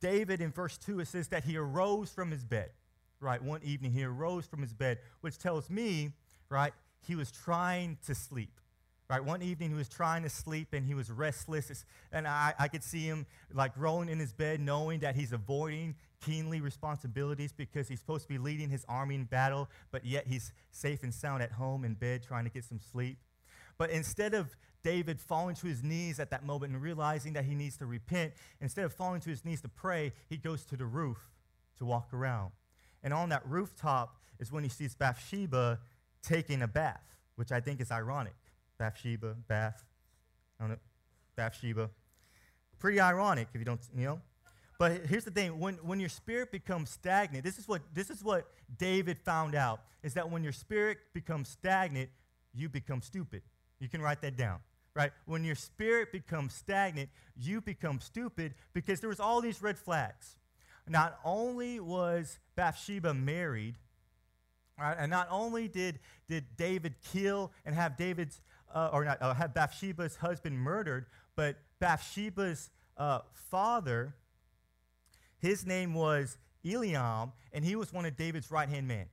David 0.00 0.40
in 0.40 0.50
verse 0.50 0.78
2, 0.78 1.00
it 1.00 1.08
says 1.08 1.28
that 1.28 1.44
he 1.44 1.56
arose 1.56 2.10
from 2.10 2.30
his 2.30 2.44
bed. 2.44 2.70
Right? 3.20 3.42
One 3.42 3.60
evening, 3.62 3.92
he 3.92 4.04
arose 4.04 4.46
from 4.46 4.62
his 4.62 4.72
bed, 4.72 4.98
which 5.20 5.38
tells 5.38 5.68
me, 5.68 6.12
right, 6.48 6.72
he 7.06 7.14
was 7.14 7.30
trying 7.30 7.98
to 8.06 8.14
sleep. 8.14 8.60
Right, 9.10 9.24
one 9.24 9.40
evening 9.40 9.70
he 9.70 9.74
was 9.74 9.88
trying 9.88 10.22
to 10.24 10.28
sleep 10.28 10.74
and 10.74 10.84
he 10.84 10.92
was 10.92 11.10
restless, 11.10 11.86
and 12.12 12.28
I, 12.28 12.52
I 12.58 12.68
could 12.68 12.84
see 12.84 13.04
him 13.04 13.24
like 13.54 13.72
rolling 13.74 14.10
in 14.10 14.18
his 14.18 14.34
bed, 14.34 14.60
knowing 14.60 15.00
that 15.00 15.16
he's 15.16 15.32
avoiding 15.32 15.94
keenly 16.20 16.60
responsibilities 16.60 17.50
because 17.50 17.88
he's 17.88 18.00
supposed 18.00 18.24
to 18.24 18.28
be 18.28 18.36
leading 18.36 18.68
his 18.68 18.84
army 18.86 19.14
in 19.14 19.24
battle, 19.24 19.70
but 19.90 20.04
yet 20.04 20.26
he's 20.26 20.52
safe 20.72 21.02
and 21.02 21.14
sound 21.14 21.42
at 21.42 21.52
home 21.52 21.86
in 21.86 21.94
bed 21.94 22.22
trying 22.22 22.44
to 22.44 22.50
get 22.50 22.64
some 22.64 22.80
sleep. 22.92 23.16
But 23.78 23.88
instead 23.88 24.34
of 24.34 24.54
David 24.82 25.20
falling 25.20 25.54
to 25.56 25.66
his 25.66 25.82
knees 25.82 26.20
at 26.20 26.30
that 26.30 26.44
moment 26.44 26.72
and 26.72 26.82
realizing 26.82 27.32
that 27.32 27.44
he 27.44 27.54
needs 27.54 27.78
to 27.78 27.86
repent, 27.86 28.34
instead 28.60 28.84
of 28.84 28.92
falling 28.92 29.22
to 29.22 29.30
his 29.30 29.44
knees 29.44 29.62
to 29.62 29.68
pray, 29.68 30.12
he 30.28 30.36
goes 30.36 30.64
to 30.66 30.76
the 30.76 30.84
roof 30.84 31.30
to 31.78 31.84
walk 31.84 32.12
around. 32.12 32.52
And 33.02 33.14
on 33.14 33.28
that 33.30 33.42
rooftop 33.46 34.16
is 34.38 34.52
when 34.52 34.64
he 34.64 34.68
sees 34.68 34.94
Bathsheba 34.94 35.78
taking 36.22 36.62
a 36.62 36.68
bath, 36.68 37.16
which 37.36 37.52
I 37.52 37.60
think 37.60 37.80
is 37.80 37.90
ironic 37.90 38.34
Bathsheba, 38.78 39.34
Bath, 39.48 39.84
I 40.58 40.62
don't 40.62 40.70
know, 40.70 40.78
Bathsheba. 41.36 41.90
Pretty 42.78 43.00
ironic 43.00 43.48
if 43.52 43.58
you 43.58 43.64
don't, 43.64 43.80
you 43.96 44.04
know. 44.04 44.20
But 44.78 45.06
here's 45.06 45.24
the 45.24 45.32
thing: 45.32 45.58
when, 45.58 45.74
when 45.76 45.98
your 45.98 46.08
spirit 46.08 46.52
becomes 46.52 46.90
stagnant, 46.90 47.44
this 47.44 47.58
is 47.58 47.66
what 47.66 47.82
this 47.92 48.08
is 48.08 48.22
what 48.22 48.46
David 48.78 49.18
found 49.18 49.54
out: 49.56 49.80
is 50.02 50.14
that 50.14 50.30
when 50.30 50.44
your 50.44 50.52
spirit 50.52 50.98
becomes 51.12 51.48
stagnant, 51.48 52.10
you 52.54 52.68
become 52.68 53.02
stupid. 53.02 53.42
You 53.80 53.88
can 53.88 54.00
write 54.00 54.20
that 54.22 54.36
down, 54.36 54.60
right? 54.94 55.10
When 55.26 55.44
your 55.44 55.56
spirit 55.56 56.12
becomes 56.12 56.54
stagnant, 56.54 57.10
you 57.36 57.60
become 57.60 58.00
stupid 58.00 58.54
because 58.72 59.00
there 59.00 59.08
was 59.08 59.20
all 59.20 59.40
these 59.40 59.60
red 59.60 59.76
flags. 59.76 60.36
Not 60.88 61.18
only 61.24 61.80
was 61.80 62.38
Bathsheba 62.56 63.12
married, 63.12 63.76
Right? 64.78 64.96
And 64.98 65.10
not 65.10 65.28
only 65.30 65.66
did, 65.68 65.98
did 66.28 66.44
David 66.56 66.94
kill 67.12 67.52
and 67.64 67.74
have 67.74 67.96
David's, 67.96 68.40
uh, 68.72 68.90
or 68.92 69.04
not, 69.04 69.20
uh, 69.20 69.34
have 69.34 69.52
Bathsheba's 69.52 70.16
husband 70.16 70.58
murdered, 70.58 71.06
but 71.34 71.56
Bathsheba's 71.80 72.70
uh, 72.96 73.20
father, 73.32 74.14
his 75.40 75.66
name 75.66 75.94
was 75.94 76.36
Eliam, 76.64 77.32
and 77.52 77.64
he 77.64 77.76
was 77.76 77.92
one 77.92 78.04
of 78.04 78.16
David's 78.16 78.50
right 78.50 78.68
hand 78.68 78.86
men. 78.86 79.06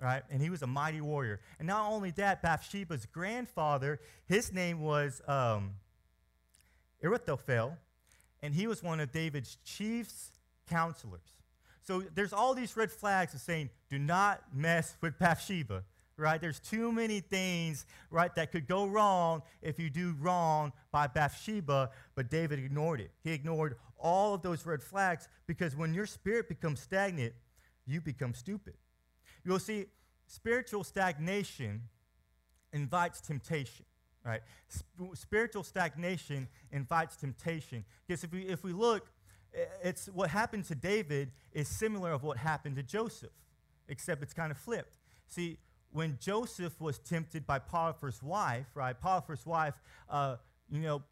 Right? 0.00 0.22
And 0.30 0.42
he 0.42 0.50
was 0.50 0.62
a 0.62 0.66
mighty 0.66 1.00
warrior. 1.00 1.40
And 1.58 1.68
not 1.68 1.90
only 1.90 2.10
that, 2.12 2.42
Bathsheba's 2.42 3.06
grandfather, 3.06 4.00
his 4.26 4.52
name 4.52 4.80
was 4.80 5.22
um, 5.28 5.74
Ahithophel, 7.04 7.78
and 8.42 8.52
he 8.52 8.66
was 8.66 8.82
one 8.82 8.98
of 8.98 9.12
David's 9.12 9.58
chief's 9.64 10.32
counselors. 10.68 11.20
So 11.82 12.02
there's 12.14 12.32
all 12.32 12.54
these 12.54 12.76
red 12.76 12.90
flags 12.90 13.34
of 13.34 13.40
saying, 13.40 13.70
do 13.90 13.98
not 13.98 14.42
mess 14.54 14.96
with 15.00 15.18
Bathsheba, 15.18 15.82
right? 16.16 16.40
There's 16.40 16.60
too 16.60 16.92
many 16.92 17.20
things, 17.20 17.86
right, 18.10 18.32
that 18.36 18.52
could 18.52 18.68
go 18.68 18.86
wrong 18.86 19.42
if 19.62 19.78
you 19.78 19.90
do 19.90 20.14
wrong 20.20 20.72
by 20.92 21.08
Bathsheba, 21.08 21.90
but 22.14 22.30
David 22.30 22.58
ignored 22.58 23.00
it. 23.00 23.10
He 23.24 23.32
ignored 23.32 23.76
all 23.98 24.34
of 24.34 24.42
those 24.42 24.64
red 24.64 24.82
flags 24.82 25.28
because 25.46 25.76
when 25.76 25.92
your 25.92 26.06
spirit 26.06 26.48
becomes 26.48 26.80
stagnant, 26.80 27.34
you 27.86 28.00
become 28.00 28.34
stupid. 28.34 28.74
You'll 29.44 29.58
see, 29.58 29.86
spiritual 30.26 30.84
stagnation 30.84 31.82
invites 32.72 33.20
temptation 33.20 33.84
right? 34.24 34.40
Spiritual 35.14 35.64
stagnation 35.64 36.48
invites 36.70 37.16
temptation. 37.16 37.84
Because 38.06 38.24
if 38.24 38.32
we, 38.32 38.42
if 38.42 38.62
we 38.62 38.72
look, 38.72 39.08
it's 39.82 40.06
what 40.06 40.30
happened 40.30 40.64
to 40.66 40.74
David 40.74 41.32
is 41.52 41.68
similar 41.68 42.12
of 42.12 42.22
what 42.22 42.38
happened 42.38 42.76
to 42.76 42.82
Joseph, 42.82 43.32
except 43.88 44.22
it's 44.22 44.32
kind 44.32 44.50
of 44.50 44.58
flipped. 44.58 44.98
See, 45.28 45.58
when 45.90 46.18
Joseph 46.20 46.80
was 46.80 46.98
tempted 46.98 47.46
by 47.46 47.58
Potiphar's 47.58 48.22
wife, 48.22 48.66
right? 48.74 48.98
Potiphar's 48.98 49.44
wife, 49.44 49.74
uh, 50.08 50.36
you 50.70 50.80
know, 50.80 51.02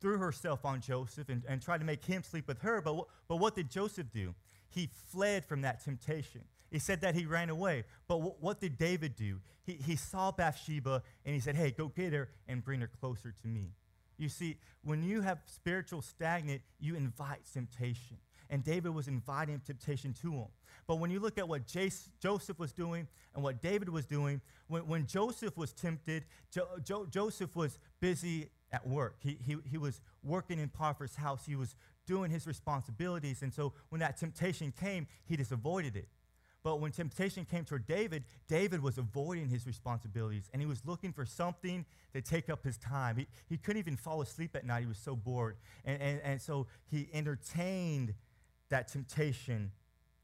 threw 0.00 0.18
herself 0.18 0.64
on 0.64 0.80
Joseph 0.80 1.28
and, 1.28 1.42
and 1.46 1.60
tried 1.60 1.78
to 1.78 1.84
make 1.84 2.04
him 2.04 2.22
sleep 2.22 2.48
with 2.48 2.60
her. 2.60 2.80
But, 2.80 3.04
but 3.28 3.36
what 3.36 3.54
did 3.54 3.70
Joseph 3.70 4.10
do? 4.12 4.34
He 4.70 4.88
fled 5.10 5.44
from 5.44 5.62
that 5.62 5.84
temptation. 5.84 6.42
He 6.70 6.78
said 6.78 7.00
that 7.02 7.14
he 7.14 7.26
ran 7.26 7.50
away. 7.50 7.84
But 8.08 8.16
w- 8.16 8.34
what 8.40 8.60
did 8.60 8.78
David 8.78 9.16
do? 9.16 9.40
He, 9.64 9.74
he 9.74 9.96
saw 9.96 10.30
Bathsheba 10.30 11.02
and 11.24 11.34
he 11.34 11.40
said, 11.40 11.56
Hey, 11.56 11.70
go 11.70 11.88
get 11.88 12.12
her 12.12 12.30
and 12.48 12.64
bring 12.64 12.80
her 12.80 12.90
closer 13.00 13.34
to 13.42 13.48
me. 13.48 13.72
You 14.20 14.28
see, 14.28 14.58
when 14.84 15.02
you 15.02 15.22
have 15.22 15.38
spiritual 15.46 16.02
stagnant, 16.02 16.60
you 16.78 16.94
invite 16.94 17.40
temptation. 17.52 18.18
And 18.50 18.62
David 18.62 18.94
was 18.94 19.08
inviting 19.08 19.60
temptation 19.60 20.12
to 20.20 20.32
him. 20.32 20.46
But 20.86 20.96
when 20.96 21.10
you 21.10 21.20
look 21.20 21.38
at 21.38 21.48
what 21.48 21.66
Jace, 21.66 22.08
Joseph 22.20 22.58
was 22.58 22.72
doing 22.72 23.08
and 23.34 23.42
what 23.42 23.62
David 23.62 23.88
was 23.88 24.04
doing, 24.04 24.42
when, 24.68 24.86
when 24.86 25.06
Joseph 25.06 25.56
was 25.56 25.72
tempted, 25.72 26.24
jo, 26.50 26.66
jo, 26.84 27.06
Joseph 27.06 27.56
was 27.56 27.78
busy 28.00 28.50
at 28.72 28.86
work. 28.86 29.16
He, 29.20 29.38
he, 29.42 29.56
he 29.64 29.78
was 29.78 30.02
working 30.22 30.58
in 30.58 30.68
Potiphar's 30.68 31.14
house. 31.14 31.46
He 31.46 31.56
was 31.56 31.74
doing 32.06 32.30
his 32.30 32.46
responsibilities. 32.46 33.40
And 33.40 33.54
so 33.54 33.72
when 33.88 34.00
that 34.00 34.18
temptation 34.18 34.72
came, 34.78 35.06
he 35.24 35.36
just 35.36 35.52
avoided 35.52 35.96
it. 35.96 36.08
But 36.62 36.80
when 36.80 36.92
temptation 36.92 37.46
came 37.46 37.64
toward 37.64 37.86
David, 37.86 38.24
David 38.46 38.82
was 38.82 38.98
avoiding 38.98 39.48
his 39.48 39.66
responsibilities 39.66 40.50
and 40.52 40.60
he 40.60 40.66
was 40.66 40.84
looking 40.84 41.12
for 41.12 41.24
something 41.24 41.86
to 42.12 42.20
take 42.20 42.50
up 42.50 42.64
his 42.64 42.76
time. 42.76 43.16
He, 43.16 43.26
he 43.48 43.56
couldn't 43.56 43.80
even 43.80 43.96
fall 43.96 44.20
asleep 44.20 44.54
at 44.54 44.66
night. 44.66 44.80
He 44.80 44.86
was 44.86 44.98
so 44.98 45.16
bored. 45.16 45.56
And, 45.84 46.00
and, 46.02 46.20
and 46.22 46.42
so 46.42 46.66
he 46.90 47.08
entertained 47.14 48.14
that 48.68 48.88
temptation 48.88 49.72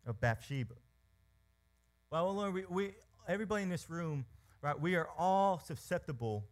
of 0.07 0.21
Bathsheba. 0.21 0.75
Well, 2.11 2.35
Lord, 2.35 2.55
we, 2.55 2.64
we, 2.69 2.95
everybody 3.26 3.62
in 3.62 3.71
this 3.71 3.88
room, 3.88 4.26
right, 4.61 4.78
we 4.78 4.95
are 4.95 5.09
all 5.19 5.59
susceptible 5.59 6.45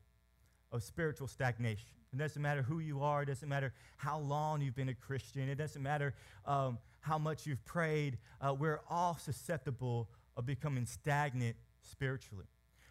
of 0.72 0.82
spiritual 0.82 1.28
stagnation. 1.28 1.90
It 2.12 2.18
doesn't 2.18 2.40
matter 2.40 2.62
who 2.62 2.78
you 2.78 3.02
are. 3.02 3.22
It 3.22 3.26
doesn't 3.26 3.48
matter 3.48 3.72
how 3.96 4.18
long 4.18 4.60
you've 4.60 4.74
been 4.76 4.88
a 4.88 4.94
Christian. 4.94 5.48
It 5.48 5.56
doesn't 5.56 5.82
matter 5.82 6.14
um, 6.46 6.78
how 7.04 7.18
much 7.18 7.46
you've 7.46 7.64
prayed. 7.64 8.18
Uh, 8.40 8.54
we're 8.54 8.80
all 8.88 9.16
susceptible 9.16 10.08
of 10.36 10.46
becoming 10.46 10.86
stagnant 10.86 11.56
spiritually. 11.82 12.46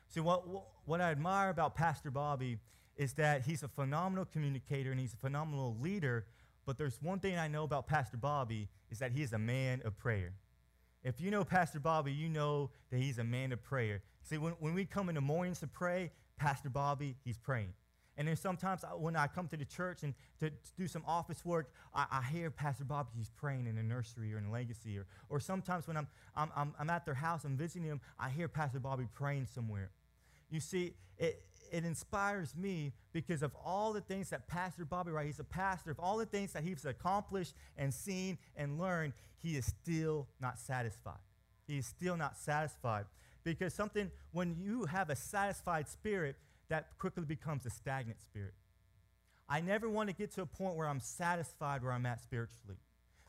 See, 0.08 0.20
what, 0.20 0.44
what 0.86 1.02
I 1.02 1.10
admire 1.12 1.50
about 1.50 1.76
Pastor 1.76 2.12
Bobby 2.12 2.60
is 2.96 3.14
that 3.14 3.42
he's 3.42 3.64
a 3.64 3.68
phenomenal 3.68 4.26
communicator 4.26 4.92
and 4.92 5.00
he's 5.00 5.14
a 5.14 5.18
phenomenal 5.18 5.76
leader. 5.82 6.28
But 6.66 6.78
there's 6.78 7.02
one 7.02 7.20
thing 7.20 7.38
I 7.38 7.48
know 7.48 7.64
about 7.64 7.88
Pastor 7.88 8.18
Bobby 8.18 8.70
is 8.92 9.00
that 9.00 9.12
he 9.12 9.24
is 9.24 9.34
a 9.34 9.40
man 9.40 9.82
of 9.84 9.98
prayer. 9.98 10.34
If 11.04 11.20
you 11.20 11.32
know 11.32 11.44
Pastor 11.44 11.80
Bobby, 11.80 12.14
you 12.14 12.30
know 12.30 12.70
that 12.92 12.98
he's 12.98 13.18
a 13.18 13.24
man 13.24 13.52
of 13.52 13.64
prayer. 13.64 14.04
See, 14.22 14.38
when, 14.38 14.54
when 14.60 14.76
we 14.76 14.86
come 14.86 15.10
in 15.10 15.16
the 15.16 15.22
mornings 15.22 15.60
to 15.60 15.68
pray, 15.68 16.12
Pastor 16.38 16.70
Bobby, 16.70 17.16
he's 17.26 17.38
praying. 17.38 17.74
And 18.18 18.28
then 18.28 18.36
sometimes 18.36 18.82
when 18.98 19.16
I 19.16 19.28
come 19.28 19.48
to 19.48 19.58
the 19.58 19.66
church 19.66 20.04
and 20.04 20.14
to, 20.40 20.50
to 20.50 20.56
do 20.78 20.88
some 20.88 21.04
office 21.08 21.44
work, 21.44 21.72
I, 21.96 22.06
I, 22.12 22.22
hear 22.22 22.52
Pastor 22.52 22.84
Bob, 22.84 23.08
he's 23.18 23.32
praying 23.32 23.66
in 23.66 23.76
the 23.76 23.84
nursery 23.84 24.34
or 24.34 24.38
in 24.38 24.52
legacy. 24.52 24.98
Or, 25.00 25.08
or 25.30 25.40
sometimes 25.40 25.88
when 25.88 25.98
I'm, 25.98 26.08
I'm, 26.36 26.52
I'm, 26.56 26.74
I'm 26.80 26.90
at 26.92 27.06
their 27.06 27.16
house, 27.16 27.44
I'm 27.44 27.58
visiting 27.58 27.88
them, 27.88 28.02
I 28.20 28.30
hear 28.30 28.48
Pastor 28.48 28.80
Bobby 28.80 29.08
praying 29.14 29.48
somewhere. 29.48 29.90
You 30.52 30.60
see, 30.60 30.94
it, 31.18 31.44
it 31.72 31.86
inspires 31.86 32.56
me 32.56 32.94
because 33.14 33.42
of 33.42 33.52
all 33.66 33.94
the 33.94 34.02
things 34.02 34.30
that 34.30 34.48
Pastor 34.48 34.86
Bobby, 34.86 35.10
right, 35.10 35.26
he's 35.26 35.40
a 35.40 35.44
pastor, 35.44 35.90
of 35.90 36.00
all 36.00 36.18
the 36.18 36.26
things 36.28 36.54
that 36.54 36.64
he's 36.64 36.86
accomplished 36.86 37.56
and 37.78 37.92
seen 37.92 38.38
and 38.56 38.80
learned, 38.80 39.14
he 39.38 39.58
is 39.58 39.66
still 39.66 40.28
not 40.40 40.60
satisfied. 40.60 41.18
He 41.66 41.80
is 41.80 41.88
still 41.88 42.16
not 42.16 42.38
satisfied. 42.38 43.06
Because 43.44 43.74
something, 43.74 44.12
when 44.32 44.56
you 44.56 44.86
have 44.86 45.10
a 45.10 45.16
satisfied 45.16 45.90
spirit, 45.90 46.36
that 46.74 46.98
quickly 46.98 47.24
becomes 47.24 47.68
a 47.68 47.70
stagnant 47.70 48.20
spirit. 48.20 48.56
I 49.48 49.62
never 49.62 49.88
want 49.88 50.10
to 50.10 50.16
get 50.16 50.32
to 50.32 50.42
a 50.42 50.46
point 50.48 50.76
where 50.76 50.88
I'm 50.88 51.00
satisfied 51.00 51.84
where 51.84 51.92
I'm 51.92 52.08
at 52.08 52.20
spiritually. 52.20 52.78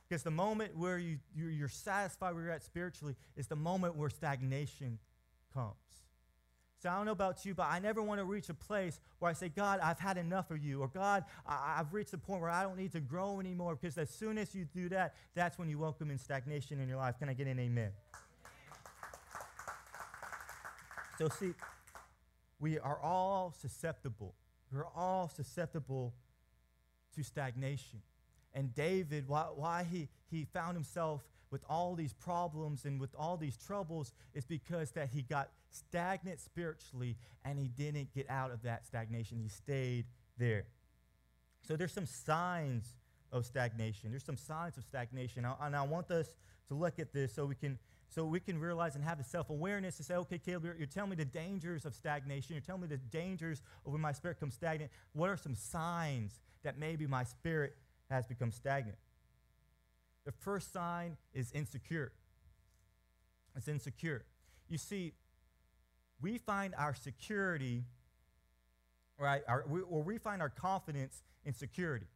Because 0.08 0.22
the 0.22 0.30
moment 0.30 0.74
where 0.78 0.96
you, 0.96 1.18
you're 1.36 1.68
satisfied 1.68 2.34
where 2.34 2.44
you're 2.44 2.52
at 2.52 2.62
spiritually 2.62 3.16
is 3.36 3.46
the 3.46 3.56
moment 3.56 3.96
where 3.96 4.08
stagnation 4.08 4.98
comes. 5.52 5.74
So 6.82 6.88
I 6.88 6.96
don't 6.96 7.04
know 7.04 7.12
about 7.12 7.44
you, 7.44 7.54
but 7.54 7.66
I 7.68 7.80
never 7.80 8.02
want 8.02 8.18
to 8.18 8.24
reach 8.24 8.48
a 8.48 8.54
place 8.54 8.98
where 9.18 9.30
I 9.30 9.34
say, 9.34 9.50
God, 9.50 9.78
I've 9.82 9.98
had 9.98 10.16
enough 10.16 10.50
of 10.50 10.64
you, 10.64 10.80
or 10.80 10.88
God, 10.88 11.24
I- 11.46 11.76
have 11.76 11.92
reached 11.92 12.12
the 12.12 12.18
point 12.18 12.40
where 12.40 12.50
I 12.50 12.62
don't 12.62 12.78
need 12.78 12.92
to 12.92 13.00
grow 13.00 13.40
anymore. 13.40 13.76
Because 13.76 13.98
as 13.98 14.08
soon 14.08 14.38
as 14.38 14.54
you 14.54 14.64
do 14.64 14.88
that, 14.88 15.16
that's 15.34 15.58
when 15.58 15.68
you 15.68 15.78
welcome 15.78 16.10
in 16.10 16.16
stagnation 16.16 16.80
in 16.80 16.88
your 16.88 16.96
life. 16.96 17.18
Can 17.18 17.28
I 17.28 17.34
get 17.34 17.46
an 17.46 17.58
amen? 17.58 17.90
So, 21.18 21.28
see, 21.28 21.52
we 22.60 22.78
are 22.78 22.98
all 23.00 23.54
susceptible. 23.60 24.34
We're 24.72 24.86
all 24.96 25.28
susceptible 25.28 26.14
to 27.14 27.22
stagnation. 27.22 28.00
And 28.52 28.74
David, 28.74 29.28
why, 29.28 29.46
why 29.54 29.86
he, 29.90 30.08
he 30.30 30.44
found 30.44 30.76
himself 30.76 31.24
with 31.50 31.64
all 31.68 31.94
these 31.94 32.12
problems 32.12 32.84
and 32.84 33.00
with 33.00 33.14
all 33.16 33.36
these 33.36 33.56
troubles 33.56 34.12
is 34.34 34.44
because 34.44 34.90
that 34.92 35.08
he 35.10 35.22
got 35.22 35.50
stagnant 35.70 36.40
spiritually 36.40 37.16
and 37.44 37.58
he 37.58 37.68
didn't 37.68 38.12
get 38.14 38.28
out 38.30 38.50
of 38.50 38.62
that 38.62 38.86
stagnation. 38.86 39.38
He 39.38 39.48
stayed 39.48 40.06
there. 40.38 40.64
So 41.62 41.76
there's 41.76 41.92
some 41.92 42.06
signs 42.06 42.96
of 43.32 43.44
stagnation. 43.46 44.10
There's 44.10 44.24
some 44.24 44.36
signs 44.36 44.76
of 44.76 44.84
stagnation. 44.84 45.46
And 45.60 45.76
I 45.76 45.82
want 45.82 46.10
us 46.10 46.36
to 46.68 46.74
look 46.74 46.98
at 46.98 47.12
this 47.12 47.34
so 47.34 47.46
we 47.46 47.54
can 47.54 47.78
so 48.14 48.24
we 48.24 48.38
can 48.38 48.60
realize 48.60 48.94
and 48.94 49.02
have 49.02 49.18
the 49.18 49.24
self 49.24 49.50
awareness 49.50 49.96
to 49.96 50.04
say, 50.04 50.14
okay, 50.14 50.38
Caleb, 50.38 50.64
you're, 50.64 50.76
you're, 50.76 50.86
telling 50.86 51.10
me 51.10 51.16
the 51.16 51.24
dangers 51.24 51.84
of 51.84 51.94
stagnation. 51.94 52.54
You're 52.54 52.62
telling 52.62 52.82
me 52.82 52.86
the 52.86 52.96
dangers 52.96 53.60
of 53.84 53.92
when 53.92 54.00
my 54.00 54.12
spirit 54.12 54.38
comes 54.38 54.54
stagnant. 54.54 54.92
What 55.14 55.30
are 55.30 55.36
some 55.36 55.56
signs 55.56 56.38
that 56.62 56.78
maybe 56.78 57.08
my 57.08 57.24
spirit 57.24 57.74
has 58.10 58.24
become 58.26 58.52
stagnant? 58.52 58.98
The 60.24 60.32
first 60.32 60.72
sign 60.72 61.16
is 61.32 61.50
insecure. 61.52 62.12
It's 63.56 63.66
insecure. 63.66 64.24
You 64.68 64.78
see, 64.78 65.14
we 66.20 66.38
find 66.38 66.72
our 66.78 66.94
security, 66.94 67.84
right, 69.18 69.42
our, 69.48 69.64
we, 69.68 69.80
or 69.80 70.02
we 70.02 70.18
find 70.18 70.40
our 70.40 70.48
confidence 70.50 71.24
in 71.44 71.52
security, 71.52 72.06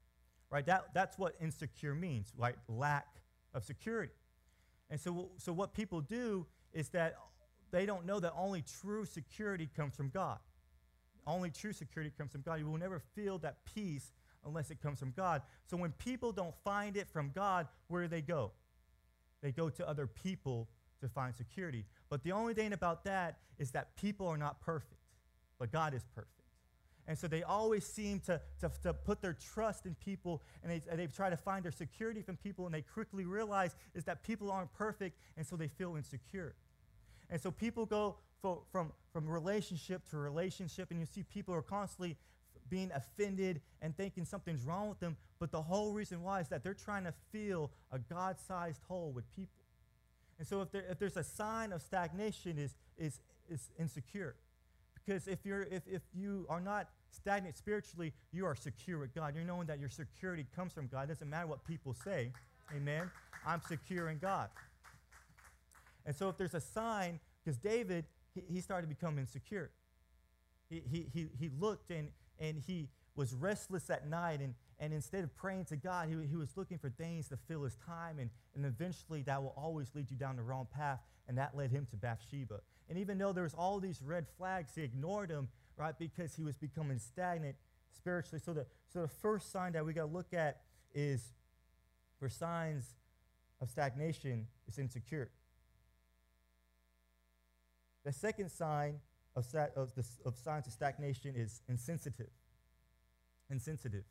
right? 0.49 0.65
That, 0.65 0.95
that's 0.95 1.19
what 1.19 1.35
insecure 1.41 1.95
means, 1.95 2.33
right? 2.37 2.55
Lack 2.69 3.07
of 3.53 3.65
security. 3.65 4.13
And 4.91 5.01
so, 5.01 5.31
so 5.37 5.53
what 5.53 5.75
people 5.75 6.01
do 6.01 6.47
is 6.73 6.89
that 6.91 7.17
they 7.71 7.87
don't 7.87 8.07
know 8.07 8.21
that 8.21 8.33
only 8.37 8.63
true 8.81 9.05
security 9.05 9.69
comes 9.77 9.95
from 9.95 10.09
God. 10.09 10.39
Only 11.27 11.51
true 11.51 11.73
security 11.73 12.13
comes 12.17 12.33
from 12.33 12.41
God. 12.41 12.59
You 12.59 12.67
will 12.67 12.79
never 12.79 13.01
feel 13.15 13.39
that 13.39 13.59
peace 13.75 14.13
unless 14.47 14.71
it 14.71 14.81
comes 14.81 14.99
from 14.99 15.13
God. 15.17 15.43
So 15.67 15.77
when 15.77 15.93
people 15.93 16.33
don't 16.33 16.55
find 16.65 16.97
it 16.97 17.09
from 17.09 17.31
God, 17.35 17.69
where 17.89 18.03
do 18.03 18.09
they 18.09 18.23
go? 18.23 18.53
They 19.43 19.53
go 19.53 19.69
to 19.69 19.87
other 19.87 20.07
people 20.07 20.69
to 21.01 21.09
find 21.09 21.35
security. 21.35 21.85
But 22.09 22.23
the 22.23 22.33
only 22.33 22.55
thing 22.55 22.73
about 22.73 23.05
that 23.05 23.39
is 23.59 23.71
that 23.73 23.95
people 23.97 24.27
are 24.27 24.39
not 24.39 24.61
perfect, 24.61 25.03
but 25.59 25.71
God 25.71 25.95
is 25.95 26.05
perfect. 26.15 26.38
And 27.09 27.19
so 27.19 27.27
they 27.27 27.43
always 27.43 27.87
seem 27.87 28.21
to, 28.21 28.41
to, 28.61 28.71
to 28.83 28.93
put 28.93 29.23
their 29.23 29.33
trust 29.33 29.87
in 29.87 29.97
people 29.97 30.43
and 30.63 30.71
they, 30.71 30.97
they 30.97 31.07
try 31.07 31.31
to 31.31 31.39
find 31.39 31.65
their 31.65 31.73
security 31.73 32.21
from 32.21 32.37
people 32.37 32.67
and 32.67 32.75
they 32.75 32.83
quickly 32.83 33.25
realize 33.25 33.75
is 33.95 34.05
that 34.05 34.23
people 34.23 34.51
aren't 34.51 34.73
perfect 34.75 35.19
and 35.37 35.47
so 35.47 35.57
they 35.57 35.69
feel 35.69 35.97
insecure. 35.97 36.55
And 37.31 37.41
so 37.41 37.51
people 37.51 37.87
go 37.87 38.17
fo- 38.43 38.63
from, 38.71 38.93
from 39.13 39.27
relationship 39.27 40.09
to 40.11 40.19
relationship, 40.19 40.91
and 40.91 41.01
you 41.01 41.07
see 41.07 41.23
people 41.23 41.55
are 41.55 41.63
constantly 41.63 42.17
being 42.71 42.91
offended 42.95 43.61
and 43.81 43.97
thinking 43.97 44.25
something's 44.25 44.65
wrong 44.65 44.89
with 44.89 45.01
them. 45.01 45.17
But 45.39 45.51
the 45.51 45.63
whole 45.63 45.93
reason 45.93 46.23
why 46.23 46.41
is 46.41 46.49
that 46.49 46.63
they're 46.63 46.75
trying 46.75 47.05
to 47.05 47.15
fill 47.33 47.71
a 47.91 47.99
God 47.99 48.37
sized 48.47 48.83
hole 48.89 49.13
with 49.15 49.25
people. 49.35 49.65
And 50.39 50.47
so 50.47 50.61
if, 50.61 50.71
there, 50.71 50.85
if 50.89 50.99
there's 50.99 51.17
a 51.17 51.25
sign 51.25 51.73
of 51.73 51.83
stagnation 51.83 52.59
is, 52.59 52.75
is, 52.97 53.21
is 53.49 53.71
insecure. 53.79 54.37
Because 54.95 55.27
if, 55.27 55.45
you're, 55.45 55.63
if, 55.63 55.83
if 55.87 56.03
you 56.15 56.47
are 56.49 56.61
not 56.61 56.89
stagnant 57.11 57.57
spiritually, 57.57 58.13
you 58.33 58.47
are 58.47 58.55
secure 58.55 58.99
with 58.99 59.15
God. 59.15 59.35
You're 59.35 59.45
knowing 59.45 59.67
that 59.67 59.79
your 59.79 59.89
security 59.89 60.47
comes 60.55 60.73
from 60.73 60.87
God. 60.87 61.05
It 61.05 61.09
doesn't 61.09 61.29
matter 61.29 61.47
what 61.47 61.65
people 61.65 61.95
say. 61.95 62.33
Amen. 62.75 63.11
I'm 63.47 63.63
secure 63.63 64.09
in 64.09 64.19
God. 64.19 64.51
And 66.07 66.15
so 66.15 66.29
if 66.29 66.37
there's 66.37 66.55
a 66.55 66.61
sign, 66.61 67.21
because 67.45 67.59
David, 67.59 68.05
he, 68.35 68.43
he 68.55 68.61
started 68.61 68.89
to 68.89 68.95
become 68.95 69.19
insecure. 69.19 69.71
He, 70.71 70.83
he, 70.91 71.07
he, 71.13 71.27
he 71.39 71.51
looked 71.59 71.91
and, 71.91 72.09
and 72.39 72.63
he 72.67 72.89
was 73.17 73.35
restless 73.35 73.91
at 73.91 74.09
night. 74.09 74.41
And, 74.41 74.55
and 74.79 74.93
instead 74.93 75.25
of 75.25 75.35
praying 75.37 75.67
to 75.67 75.77
God, 75.77 76.09
he, 76.09 76.27
he 76.27 76.37
was 76.37 76.57
looking 76.57 76.79
for 76.79 76.91
things 76.91 77.29
to 77.29 77.37
fill 77.37 77.65
his 77.65 77.77
time. 77.87 78.19
And, 78.19 78.31
and 78.55 78.65
eventually 78.65 79.23
that 79.23 79.43
will 79.43 79.55
always 79.57 79.95
lead 79.95 80.11
you 80.11 80.17
down 80.17 80.37
the 80.37 80.43
wrong 80.43 80.67
path. 80.75 81.01
And 81.27 81.37
that 81.37 81.57
led 81.57 81.71
him 81.71 81.87
to 81.91 81.97
Bathsheba. 81.97 82.61
And 82.89 82.99
even 82.99 83.19
though 83.19 83.33
there 83.33 83.45
was 83.45 83.55
all 83.55 83.81
these 83.81 84.01
red 84.03 84.27
flags, 84.39 84.73
he 84.75 84.83
ignored 84.83 85.29
them, 85.29 85.49
right, 85.79 85.99
because 85.99 86.35
he 86.35 86.43
was 86.43 86.57
becoming 86.57 86.99
stagnant 86.99 87.57
spiritually. 87.95 88.43
So 88.45 88.53
the, 88.53 88.67
so 88.93 89.03
the 89.03 89.09
first 89.09 89.53
sign 89.53 89.73
that 89.73 89.85
we 89.85 89.93
got 89.93 90.07
to 90.07 90.13
look 90.13 90.35
at 90.35 90.61
is 90.95 91.33
for 92.19 92.29
signs 92.29 92.97
of 93.61 93.71
stagnation 93.71 94.47
is 94.67 94.79
insecure. 94.79 95.31
The 98.05 98.13
second 98.13 98.51
sign 98.51 99.01
of, 99.37 99.45
of, 99.77 99.95
the, 99.95 100.05
of 100.25 100.37
signs 100.37 100.67
of 100.67 100.73
stagnation 100.73 101.35
is 101.37 101.61
insensitive. 101.69 102.31
Insensitive. 103.51 104.05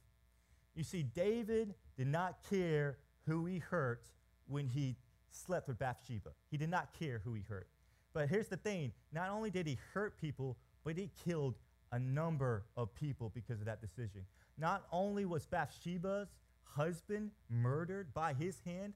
You 0.76 0.84
see, 0.84 1.04
David 1.04 1.74
did 1.98 2.08
not 2.08 2.38
care 2.50 2.98
who 3.26 3.46
he 3.46 3.58
hurt 3.58 4.04
when 4.48 4.68
he 4.68 4.96
slept 5.32 5.68
with 5.68 5.80
Bathsheba. 5.80 6.30
He 6.50 6.58
did 6.58 6.70
not 6.70 6.90
care 6.98 7.22
who 7.24 7.34
he 7.34 7.42
hurt. 7.42 7.68
But 8.14 8.30
here's 8.30 8.48
the 8.48 8.58
thing 8.58 8.94
not 9.12 9.30
only 9.30 9.50
did 9.50 9.68
he 9.68 9.78
hurt 9.94 10.20
people, 10.20 10.58
but 10.88 10.98
he 10.98 11.10
killed 11.26 11.56
a 11.92 12.00
number 12.00 12.64
of 12.78 12.96
people 12.96 13.30
because 13.36 13.60
of 13.60 13.66
that 13.66 13.82
decision. 13.82 14.22
Not 14.58 14.86
only 14.90 15.26
was 15.26 15.46
Bathsheba's 15.46 16.30
husband 16.64 17.32
murdered 17.50 18.14
by 18.14 18.34
his 18.34 18.62
hand, 18.66 18.94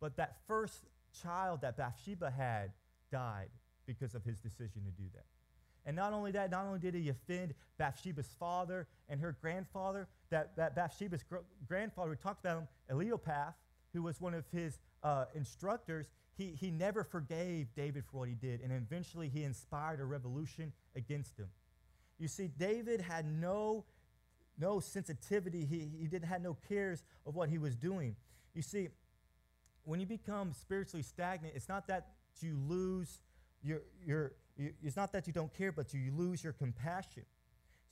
but 0.00 0.16
that 0.16 0.38
first 0.48 0.88
child 1.22 1.60
that 1.60 1.76
Bathsheba 1.76 2.32
had 2.32 2.72
died 3.12 3.50
because 3.86 4.16
of 4.16 4.24
his 4.24 4.40
decision 4.40 4.82
to 4.86 4.90
do 4.90 5.08
that. 5.14 5.26
And 5.86 5.94
not 5.94 6.12
only 6.12 6.32
that, 6.32 6.50
not 6.50 6.66
only 6.66 6.80
did 6.80 6.96
he 6.96 7.08
offend 7.10 7.54
Bathsheba's 7.78 8.34
father 8.40 8.88
and 9.08 9.20
her 9.20 9.36
grandfather, 9.40 10.08
that, 10.30 10.56
that 10.56 10.74
Bathsheba's 10.74 11.22
gr- 11.22 11.46
grandfather, 11.68 12.10
we 12.10 12.16
talked 12.16 12.44
about 12.44 12.58
him, 12.58 12.68
Eliapath, 12.90 13.54
who 13.92 14.02
was 14.02 14.20
one 14.20 14.34
of 14.34 14.46
his 14.50 14.80
uh, 15.04 15.26
instructors, 15.34 16.08
he, 16.36 16.56
he 16.58 16.70
never 16.70 17.04
forgave 17.04 17.72
David 17.76 18.04
for 18.10 18.18
what 18.18 18.28
he 18.28 18.34
did. 18.34 18.60
And 18.60 18.72
eventually 18.72 19.28
he 19.28 19.44
inspired 19.44 20.00
a 20.00 20.04
revolution 20.04 20.72
against 20.96 21.38
him. 21.38 21.48
You 22.18 22.26
see, 22.26 22.48
David 22.48 23.00
had 23.00 23.26
no, 23.26 23.84
no 24.58 24.80
sensitivity, 24.80 25.64
he, 25.64 25.90
he 26.00 26.06
didn't 26.06 26.28
have 26.28 26.42
no 26.42 26.56
cares 26.68 27.02
of 27.26 27.36
what 27.36 27.48
he 27.50 27.58
was 27.58 27.76
doing. 27.76 28.16
You 28.54 28.62
see, 28.62 28.88
when 29.84 30.00
you 30.00 30.06
become 30.06 30.52
spiritually 30.52 31.02
stagnant, 31.02 31.54
it's 31.54 31.68
not 31.68 31.86
that 31.88 32.08
you 32.40 32.58
lose 32.66 33.20
your, 33.62 33.82
your, 34.04 34.32
it's 34.56 34.96
not 34.96 35.12
that 35.12 35.26
you 35.26 35.32
don't 35.32 35.52
care, 35.52 35.72
but 35.72 35.92
you 35.92 36.12
lose 36.16 36.42
your 36.42 36.52
compassion. 36.52 37.24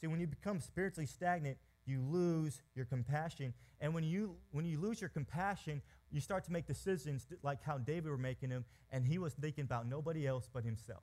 See, 0.01 0.07
when 0.07 0.21
you 0.21 0.27
become 0.27 0.61
spiritually 0.61 1.07
stagnant, 1.07 1.59
you 1.85 2.01
lose 2.01 2.63
your 2.75 2.85
compassion. 2.85 3.55
And 3.81 3.93
when 3.95 4.05
you, 4.05 4.37
when 4.53 4.65
you 4.65 4.79
lose 4.79 5.01
your 5.01 5.11
compassion, 5.11 5.83
you 6.13 6.21
start 6.21 6.45
to 6.45 6.53
make 6.53 6.67
decisions 6.67 7.27
like 7.43 7.63
how 7.63 7.79
David 7.79 8.11
were 8.11 8.19
making 8.19 8.51
them, 8.51 8.65
and 8.91 9.07
he 9.07 9.19
was 9.19 9.33
thinking 9.33 9.65
about 9.65 9.89
nobody 9.89 10.27
else 10.27 10.49
but 10.53 10.63
himself. 10.63 11.03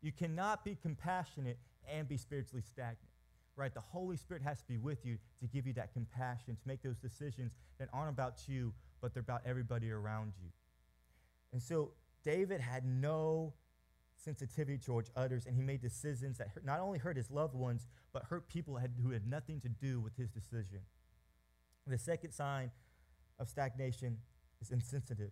You 0.00 0.12
cannot 0.12 0.64
be 0.64 0.76
compassionate 0.80 1.58
and 1.86 2.08
be 2.08 2.16
spiritually 2.16 2.62
stagnant, 2.62 3.10
right? 3.56 3.72
The 3.72 3.80
Holy 3.80 4.16
Spirit 4.16 4.42
has 4.42 4.62
to 4.62 4.66
be 4.66 4.78
with 4.78 5.04
you 5.04 5.18
to 5.40 5.46
give 5.46 5.66
you 5.66 5.74
that 5.74 5.92
compassion, 5.92 6.56
to 6.56 6.62
make 6.66 6.82
those 6.82 6.96
decisions 6.96 7.52
that 7.78 7.88
aren't 7.92 8.08
about 8.08 8.48
you, 8.48 8.72
but 9.02 9.12
they're 9.12 9.20
about 9.20 9.42
everybody 9.44 9.90
around 9.90 10.32
you. 10.42 10.48
And 11.52 11.62
so 11.62 11.92
David 12.24 12.62
had 12.62 12.86
no 12.86 13.52
sensitivity 14.16 14.78
towards 14.78 15.10
others, 15.16 15.44
and 15.44 15.54
he 15.54 15.62
made 15.62 15.82
decisions 15.82 16.38
that 16.38 16.48
not 16.64 16.80
only 16.80 16.98
hurt 16.98 17.16
his 17.16 17.30
loved 17.30 17.54
ones, 17.54 17.88
but 18.12 18.24
hurt 18.24 18.48
people 18.48 18.78
who 19.02 19.10
had 19.10 19.26
nothing 19.26 19.60
to 19.60 19.68
do 19.68 20.00
with 20.00 20.16
his 20.16 20.30
decision. 20.30 20.80
The 21.86 21.98
second 21.98 22.32
sign 22.32 22.70
of 23.40 23.48
stagnation 23.48 24.18
is 24.60 24.70
insensitive. 24.70 25.30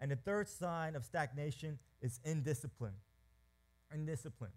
And 0.00 0.10
the 0.10 0.16
third 0.16 0.48
sign 0.48 0.94
of 0.94 1.04
stagnation 1.04 1.78
is 2.00 2.20
indiscipline. 2.24 2.94
Indiscipline. 3.92 4.52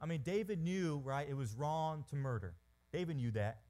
I 0.00 0.06
mean, 0.06 0.20
David 0.22 0.62
knew, 0.62 0.98
right, 1.04 1.26
it 1.28 1.36
was 1.36 1.54
wrong 1.54 2.04
to 2.10 2.16
murder. 2.16 2.54
David 2.92 3.16
knew 3.16 3.30
that. 3.32 3.62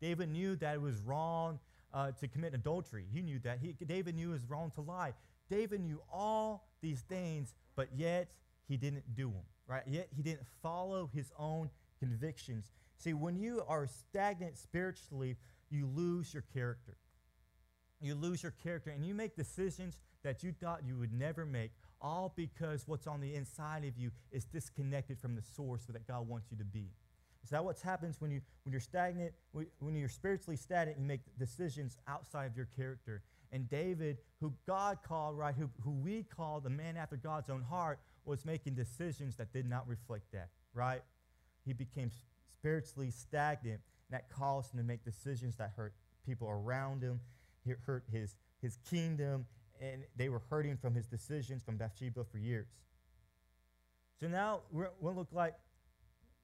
David 0.00 0.30
knew 0.30 0.56
that 0.56 0.74
it 0.74 0.80
was 0.80 1.00
wrong 1.02 1.60
uh, 1.94 2.10
to 2.12 2.26
commit 2.26 2.54
adultery. 2.54 3.04
He 3.12 3.22
knew 3.22 3.38
that. 3.40 3.58
He, 3.60 3.76
David 3.84 4.16
knew 4.16 4.30
it 4.30 4.32
was 4.32 4.44
wrong 4.48 4.72
to 4.74 4.80
lie. 4.80 5.12
David 5.50 5.80
knew 5.82 6.00
all 6.12 6.66
these 6.80 7.02
things, 7.02 7.54
but 7.76 7.88
yet 7.94 8.32
he 8.66 8.76
didn't 8.76 9.14
do 9.14 9.28
them, 9.28 9.44
right? 9.68 9.82
Yet 9.86 10.08
he 10.16 10.22
didn't 10.22 10.46
follow 10.62 11.10
his 11.14 11.30
own 11.38 11.70
convictions. 11.98 12.72
See, 12.96 13.12
when 13.12 13.36
you 13.36 13.62
are 13.68 13.86
stagnant 13.86 14.56
spiritually, 14.56 15.36
you 15.70 15.86
lose 15.86 16.32
your 16.32 16.44
character. 16.54 16.96
You 18.02 18.14
lose 18.14 18.42
your 18.42 18.52
character 18.62 18.90
and 18.90 19.06
you 19.06 19.14
make 19.14 19.36
decisions 19.36 19.96
that 20.24 20.42
you 20.42 20.52
thought 20.52 20.82
you 20.84 20.98
would 20.98 21.12
never 21.12 21.46
make, 21.46 21.70
all 22.00 22.32
because 22.36 22.86
what's 22.86 23.06
on 23.06 23.20
the 23.20 23.34
inside 23.34 23.84
of 23.84 23.96
you 23.96 24.10
is 24.32 24.44
disconnected 24.44 25.18
from 25.20 25.34
the 25.34 25.42
source 25.42 25.84
that 25.88 26.06
God 26.06 26.28
wants 26.28 26.48
you 26.50 26.56
to 26.58 26.64
be. 26.64 26.88
Is 27.44 27.50
that 27.50 27.64
what 27.64 27.80
happens 27.80 28.20
when, 28.20 28.30
you, 28.30 28.40
when 28.64 28.72
you're 28.72 28.80
stagnant, 28.80 29.32
when 29.52 29.96
you're 29.96 30.08
spiritually 30.08 30.56
stagnant, 30.56 30.98
you 30.98 31.04
make 31.04 31.20
decisions 31.38 31.96
outside 32.06 32.46
of 32.46 32.56
your 32.56 32.68
character. 32.76 33.22
And 33.50 33.68
David, 33.68 34.18
who 34.40 34.52
God 34.66 34.98
called, 35.06 35.36
right, 35.36 35.54
who, 35.54 35.68
who 35.82 35.90
we 35.90 36.24
call 36.24 36.60
the 36.60 36.70
man 36.70 36.96
after 36.96 37.16
God's 37.16 37.50
own 37.50 37.62
heart, 37.62 37.98
was 38.24 38.44
making 38.44 38.74
decisions 38.74 39.36
that 39.36 39.52
did 39.52 39.68
not 39.68 39.86
reflect 39.88 40.30
that, 40.32 40.48
right? 40.72 41.02
He 41.64 41.72
became 41.72 42.10
spiritually 42.58 43.10
stagnant, 43.10 43.80
and 44.08 44.12
that 44.12 44.30
caused 44.30 44.72
him 44.72 44.78
to 44.78 44.84
make 44.84 45.04
decisions 45.04 45.56
that 45.56 45.72
hurt 45.76 45.94
people 46.24 46.48
around 46.48 47.02
him, 47.02 47.20
hurt 47.86 48.04
his, 48.10 48.36
his 48.60 48.78
kingdom, 48.88 49.46
and 49.80 50.02
they 50.16 50.28
were 50.28 50.42
hurting 50.50 50.76
from 50.76 50.94
his 50.94 51.06
decisions 51.06 51.62
from 51.62 51.76
Bathsheba 51.76 52.24
for 52.24 52.38
years. 52.38 52.68
So 54.20 54.28
now, 54.28 54.60
what 54.70 54.94
will 55.00 55.14
look 55.14 55.32
like 55.32 55.54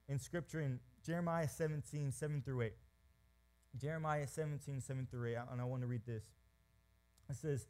in 0.09 0.19
Scripture 0.19 0.61
in 0.61 0.81
Jeremiah 1.05 1.49
17, 1.49 2.13
7 2.13 2.43
through 2.43 2.63
8. 2.63 2.73
Jeremiah 3.81 4.27
17, 4.27 4.81
7 4.81 5.07
through 5.11 5.31
8, 5.31 5.37
and 5.53 5.61
I 5.61 5.65
want 5.65 5.83
to 5.83 5.87
read 5.87 6.07
this. 6.07 6.25
It 7.31 7.37
says, 7.37 7.67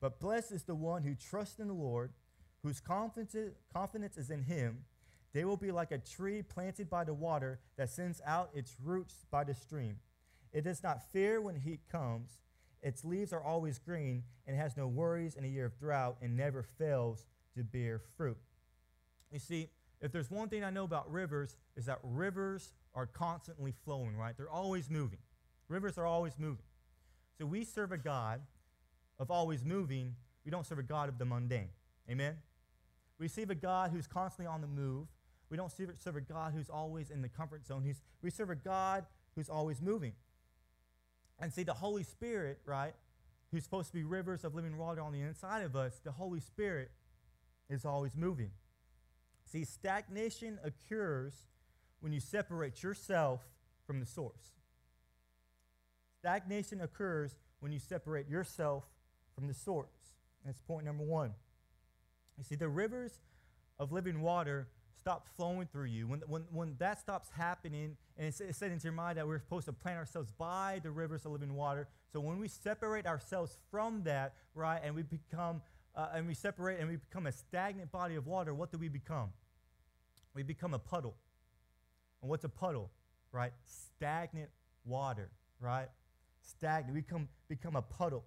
But 0.00 0.20
blessed 0.20 0.52
is 0.52 0.62
the 0.62 0.74
one 0.74 1.02
who 1.02 1.14
trusts 1.14 1.58
in 1.58 1.68
the 1.68 1.74
Lord, 1.74 2.12
whose 2.62 2.80
confidence 2.80 3.34
is 3.34 4.30
in 4.30 4.42
him. 4.44 4.84
They 5.32 5.44
will 5.44 5.56
be 5.56 5.70
like 5.70 5.92
a 5.92 5.98
tree 5.98 6.42
planted 6.42 6.90
by 6.90 7.04
the 7.04 7.14
water 7.14 7.60
that 7.76 7.90
sends 7.90 8.20
out 8.26 8.50
its 8.54 8.76
roots 8.82 9.26
by 9.30 9.44
the 9.44 9.54
stream. 9.54 9.96
It 10.52 10.64
does 10.64 10.82
not 10.82 11.12
fear 11.12 11.40
when 11.40 11.56
heat 11.56 11.80
comes. 11.90 12.30
Its 12.82 13.04
leaves 13.04 13.32
are 13.32 13.42
always 13.42 13.78
green 13.78 14.22
and 14.46 14.56
has 14.56 14.76
no 14.76 14.86
worries 14.86 15.34
in 15.34 15.44
a 15.44 15.48
year 15.48 15.66
of 15.66 15.78
drought 15.78 16.16
and 16.22 16.36
never 16.36 16.62
fails 16.62 17.26
to 17.54 17.62
bear 17.62 18.00
fruit. 18.16 18.38
You 19.30 19.38
see, 19.38 19.68
if 20.00 20.12
there's 20.12 20.30
one 20.30 20.48
thing 20.48 20.64
I 20.64 20.70
know 20.70 20.84
about 20.84 21.10
rivers, 21.10 21.56
is 21.76 21.86
that 21.86 21.98
rivers 22.02 22.72
are 22.94 23.06
constantly 23.06 23.74
flowing, 23.84 24.16
right? 24.16 24.34
They're 24.36 24.50
always 24.50 24.88
moving. 24.88 25.18
Rivers 25.68 25.98
are 25.98 26.06
always 26.06 26.38
moving. 26.38 26.64
So 27.38 27.46
we 27.46 27.64
serve 27.64 27.92
a 27.92 27.98
God 27.98 28.40
of 29.18 29.30
always 29.30 29.62
moving, 29.62 30.14
we 30.44 30.50
don't 30.50 30.66
serve 30.66 30.78
a 30.78 30.82
God 30.82 31.08
of 31.08 31.18
the 31.18 31.24
mundane. 31.26 31.68
Amen? 32.10 32.36
We 33.18 33.28
serve 33.28 33.50
a 33.50 33.54
God 33.54 33.90
who's 33.92 34.06
constantly 34.06 34.50
on 34.52 34.62
the 34.62 34.66
move. 34.66 35.06
We 35.50 35.56
don't 35.56 35.70
serve 35.70 36.16
a 36.16 36.20
God 36.20 36.52
who's 36.54 36.70
always 36.70 37.10
in 37.10 37.20
the 37.20 37.28
comfort 37.28 37.66
zone. 37.66 37.84
We 38.22 38.30
serve 38.30 38.50
a 38.50 38.54
God 38.54 39.04
who's 39.34 39.50
always 39.50 39.82
moving. 39.82 40.14
And 41.40 41.52
see, 41.52 41.62
the 41.62 41.74
Holy 41.74 42.02
Spirit, 42.02 42.60
right, 42.66 42.94
who's 43.50 43.64
supposed 43.64 43.88
to 43.88 43.94
be 43.94 44.04
rivers 44.04 44.44
of 44.44 44.54
living 44.54 44.76
water 44.76 45.00
on 45.00 45.12
the 45.12 45.22
inside 45.22 45.62
of 45.62 45.74
us, 45.74 45.98
the 46.04 46.12
Holy 46.12 46.40
Spirit 46.40 46.90
is 47.68 47.84
always 47.84 48.16
moving. 48.16 48.50
See, 49.46 49.64
stagnation 49.64 50.58
occurs 50.62 51.34
when 52.00 52.12
you 52.12 52.20
separate 52.20 52.82
yourself 52.82 53.40
from 53.86 54.00
the 54.00 54.06
source. 54.06 54.52
Stagnation 56.18 56.80
occurs 56.80 57.34
when 57.60 57.72
you 57.72 57.78
separate 57.78 58.28
yourself 58.28 58.84
from 59.34 59.48
the 59.48 59.54
source. 59.54 59.88
That's 60.44 60.60
point 60.60 60.84
number 60.84 61.04
one. 61.04 61.32
You 62.38 62.44
see, 62.44 62.54
the 62.54 62.68
rivers 62.68 63.12
of 63.78 63.92
living 63.92 64.20
water 64.20 64.68
stop 65.00 65.26
flowing 65.36 65.66
through 65.66 65.86
you. 65.86 66.06
When, 66.06 66.20
when, 66.26 66.42
when 66.52 66.76
that 66.78 67.00
stops 67.00 67.30
happening, 67.34 67.96
and 68.18 68.28
it's, 68.28 68.40
it's 68.40 68.58
said 68.58 68.70
into 68.70 68.84
your 68.84 68.92
mind 68.92 69.18
that 69.18 69.26
we're 69.26 69.38
supposed 69.38 69.66
to 69.66 69.72
plant 69.72 69.98
ourselves 69.98 70.30
by 70.30 70.80
the 70.82 70.90
rivers 70.90 71.24
of 71.24 71.32
living 71.32 71.54
water. 71.54 71.88
So 72.12 72.20
when 72.20 72.38
we 72.38 72.48
separate 72.48 73.06
ourselves 73.06 73.56
from 73.70 74.02
that, 74.04 74.34
right, 74.54 74.80
and 74.84 74.94
we 74.94 75.02
become, 75.02 75.62
uh, 75.96 76.08
and 76.14 76.26
we 76.26 76.34
separate 76.34 76.80
and 76.80 76.88
we 76.88 76.96
become 76.96 77.26
a 77.26 77.32
stagnant 77.32 77.90
body 77.90 78.16
of 78.16 78.26
water, 78.26 78.54
what 78.54 78.70
do 78.70 78.78
we 78.78 78.88
become? 78.88 79.30
We 80.34 80.42
become 80.42 80.74
a 80.74 80.78
puddle. 80.78 81.16
And 82.20 82.30
what's 82.30 82.44
a 82.44 82.48
puddle? 82.48 82.90
Right? 83.32 83.52
Stagnant 83.64 84.50
water, 84.84 85.30
right? 85.60 85.88
Stagnant. 86.42 86.94
We 86.94 87.00
become, 87.00 87.28
become 87.48 87.76
a 87.76 87.82
puddle. 87.82 88.24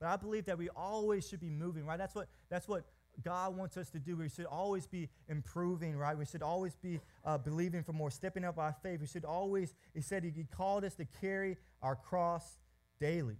But 0.00 0.08
I 0.08 0.16
believe 0.16 0.46
that 0.46 0.58
we 0.58 0.68
always 0.70 1.26
should 1.26 1.40
be 1.40 1.48
moving, 1.48 1.86
right? 1.86 1.96
That's 1.96 2.14
what, 2.14 2.28
that's 2.50 2.68
what 2.68 2.84
God 3.24 3.56
wants 3.56 3.76
us 3.76 3.90
to 3.90 3.98
do. 3.98 4.16
We 4.16 4.28
should 4.28 4.46
always 4.46 4.86
be 4.86 5.08
improving, 5.28 5.96
right? 5.96 6.16
We 6.16 6.26
should 6.26 6.42
always 6.42 6.76
be 6.76 7.00
uh, 7.24 7.38
believing 7.38 7.82
for 7.82 7.92
more, 7.92 8.10
stepping 8.10 8.44
up 8.44 8.58
our 8.58 8.74
faith. 8.82 9.00
We 9.00 9.06
should 9.06 9.24
always, 9.24 9.74
He 9.94 10.00
said 10.00 10.24
He 10.24 10.44
called 10.44 10.84
us 10.84 10.94
to 10.96 11.06
carry 11.20 11.56
our 11.82 11.96
cross 11.96 12.58
daily. 13.00 13.36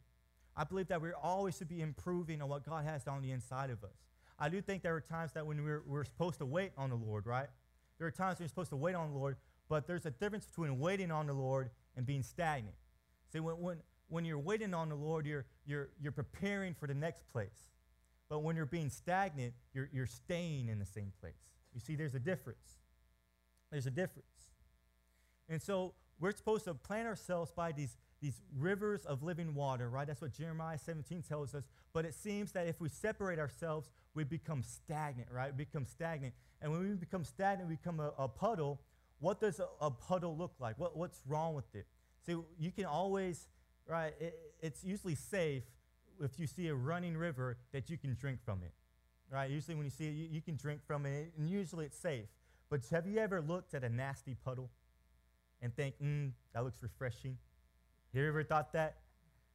I 0.57 0.65
believe 0.65 0.89
that 0.89 1.03
we 1.03 1.11
always 1.13 1.57
should 1.57 1.69
be 1.69 1.83
improving 1.83 2.41
on 2.41 2.49
what 2.49 2.65
God 2.65 2.85
has 2.85 3.07
on 3.07 3.23
the 3.23 3.31
inside 3.31 3.71
of 3.71 3.85
us. 3.85 3.97
I 4.39 4.49
do 4.49 4.61
think 4.61 4.83
there 4.83 4.95
are 4.95 5.01
times 5.01 5.33
that 5.33 5.47
when 5.47 5.63
we're, 5.63 5.83
we're 5.87 6.05
supposed 6.05 6.39
to 6.39 6.47
wait 6.47 6.73
on 6.77 6.91
the 6.91 6.97
Lord, 6.97 7.27
right? 7.27 7.49
There 7.99 8.07
are 8.07 8.11
times 8.11 8.39
when 8.39 8.45
you're 8.45 8.49
supposed 8.49 8.71
to 8.71 8.77
wait 8.77 8.95
on 8.95 9.13
the 9.13 9.19
Lord, 9.19 9.37
but 9.69 9.87
there's 9.87 10.07
a 10.07 10.11
difference 10.11 10.47
between 10.47 10.79
waiting 10.79 11.11
on 11.11 11.27
the 11.27 11.33
Lord 11.33 11.71
and 11.97 12.07
being 12.07 12.23
stagnant. 12.23 12.77
See, 13.33 13.41
when, 13.41 13.57
when, 13.61 13.77
when 14.09 14.25
you're 14.25 14.39
waiting 14.39 14.75
on 14.75 14.89
the 14.89 14.95
Lord, 14.95 15.27
you're, 15.27 15.47
you're, 15.67 15.89
you're 16.01 16.13
preparing 16.13 16.75
for 16.75 16.87
the 16.87 16.95
next 16.95 17.27
place. 17.33 17.71
But 18.29 18.41
when 18.41 18.57
you're 18.57 18.67
being 18.67 18.91
stagnant, 18.91 19.55
you're, 19.73 19.89
you're 19.93 20.07
staying 20.07 20.69
in 20.69 20.79
the 20.79 20.87
same 20.87 21.13
place. 21.21 21.35
You 21.75 21.81
see, 21.81 21.95
there's 21.95 22.15
a 22.15 22.21
difference. 22.21 22.79
There's 23.71 23.87
a 23.87 23.91
difference. 23.91 24.27
And 25.49 25.63
so 25.63 25.95
we're 26.19 26.33
supposed 26.33 26.65
to 26.65 26.75
plant 26.75 27.07
ourselves 27.07 27.53
by 27.55 27.73
these, 27.73 27.97
these 28.21 28.41
rivers 28.59 29.05
of 29.05 29.23
living 29.23 29.55
water, 29.55 29.89
right? 29.89 30.07
That's 30.07 30.21
what 30.21 30.33
Jeremiah 30.33 30.79
17 30.79 31.23
tells 31.23 31.55
us. 31.55 31.65
But 31.93 32.05
it 32.05 32.15
seems 32.15 32.53
that 32.53 32.67
if 32.67 32.81
we 32.81 32.89
separate 32.89 33.39
ourselves, 33.39 33.91
we 34.15 34.25
become 34.25 34.63
stagnant, 34.63 35.29
right? 35.31 35.53
We 35.53 35.65
become 35.65 35.87
stagnant. 35.87 36.35
And 36.61 36.73
when 36.73 36.89
we 36.89 36.95
become 36.95 37.25
stagnant, 37.25 37.69
we 37.69 37.77
become 37.77 38.01
a, 38.01 38.13
a 38.19 38.29
puddle. 38.29 38.81
What 39.21 39.41
does 39.41 39.61
a, 39.61 39.67
a, 39.81 39.91
puddle 39.91 40.37
look 40.37 40.55
like? 40.59 40.79
What, 40.79 40.97
what's 40.97 41.21
wrong 41.27 41.55
with 41.55 41.73
it? 41.75 41.87
See, 42.25 42.37
you 42.59 42.73
can 42.73 42.87
always, 42.87 43.47
right? 43.87 44.15
It, 44.19 44.39
it's 44.61 44.83
usually 44.83 45.15
safe 45.15 45.63
if 46.21 46.39
you 46.39 46.47
see 46.47 46.69
a 46.69 46.75
running 46.75 47.17
river 47.17 47.57
that 47.73 47.91
you 47.91 47.99
can 47.99 48.15
drink 48.15 48.39
from 48.45 48.63
it, 48.63 48.73
right? 49.31 49.51
Usually 49.51 49.75
when 49.75 49.85
you 49.85 49.91
see 49.91 50.07
it, 50.07 50.15
you, 50.15 50.29
you 50.33 50.41
can 50.41 50.57
drink 50.57 50.81
from 50.87 51.07
it, 51.07 51.33
and 51.37 51.49
usually 51.49 51.85
it's 51.87 51.99
safe. 51.99 52.27
But 52.71 52.81
have 52.91 53.07
you 53.07 53.19
ever 53.19 53.41
looked 53.41 53.75
at 53.75 53.85
a 53.85 53.89
nasty 53.89 54.35
puddle 54.35 54.71
and 55.63 55.75
think, 55.75 55.95
mm, 56.03 56.33
that 56.53 56.65
looks 56.65 56.83
refreshing? 56.83 57.39
Have 58.13 58.23
you 58.23 58.29
ever 58.29 58.43
thought 58.43 58.73
that? 58.73 58.97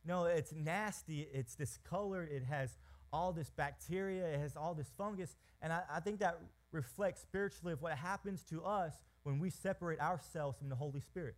No, 0.06 0.26
it's 0.26 0.54
nasty. 0.54 1.28
It's 1.34 1.56
discolored. 1.56 2.30
It 2.32 2.44
has 2.46 2.78
all 3.14 3.34
this 3.34 3.50
bacteria. 3.50 4.26
It 4.28 4.40
has 4.40 4.56
all 4.56 4.74
this 4.74 4.92
fungus. 4.98 5.36
And 5.62 5.74
I, 5.74 5.82
I 5.94 6.00
think 6.00 6.20
that 6.20 6.40
reflects 6.72 7.22
spiritually 7.22 7.74
of 7.74 7.82
what 7.82 7.94
happens 7.94 8.44
to 8.46 8.64
us 8.64 8.94
when 9.24 9.40
we 9.40 9.50
separate 9.50 10.00
ourselves 10.00 10.58
from 10.58 10.70
the 10.70 10.76
Holy 10.76 11.02
Spirit 11.02 11.36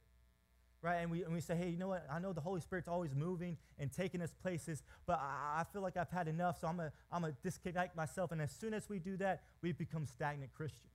right? 0.84 0.98
And 0.98 1.10
we, 1.10 1.24
and 1.24 1.34
we 1.34 1.40
say, 1.40 1.56
hey, 1.56 1.70
you 1.70 1.78
know 1.78 1.88
what? 1.88 2.06
I 2.12 2.20
know 2.20 2.34
the 2.34 2.42
Holy 2.42 2.60
Spirit's 2.60 2.90
always 2.90 3.16
moving 3.16 3.58
and 3.80 3.92
taking 3.92 4.22
us 4.22 4.34
places, 4.44 4.84
but 5.08 5.20
I, 5.20 5.62
I 5.62 5.64
feel 5.72 5.82
like 5.82 5.96
I've 5.96 6.12
had 6.12 6.28
enough, 6.28 6.60
so 6.60 6.68
I'm 6.68 6.76
going 6.76 6.92
I'm 7.12 7.24
to 7.24 7.34
disconnect 7.42 7.96
myself. 7.96 8.34
And 8.34 8.42
as 8.42 8.52
soon 8.52 8.74
as 8.74 8.90
we 8.90 9.00
do 9.00 9.16
that, 9.18 9.44
we 9.62 9.72
become 9.72 10.06
stagnant 10.06 10.54
Christians. 10.54 10.92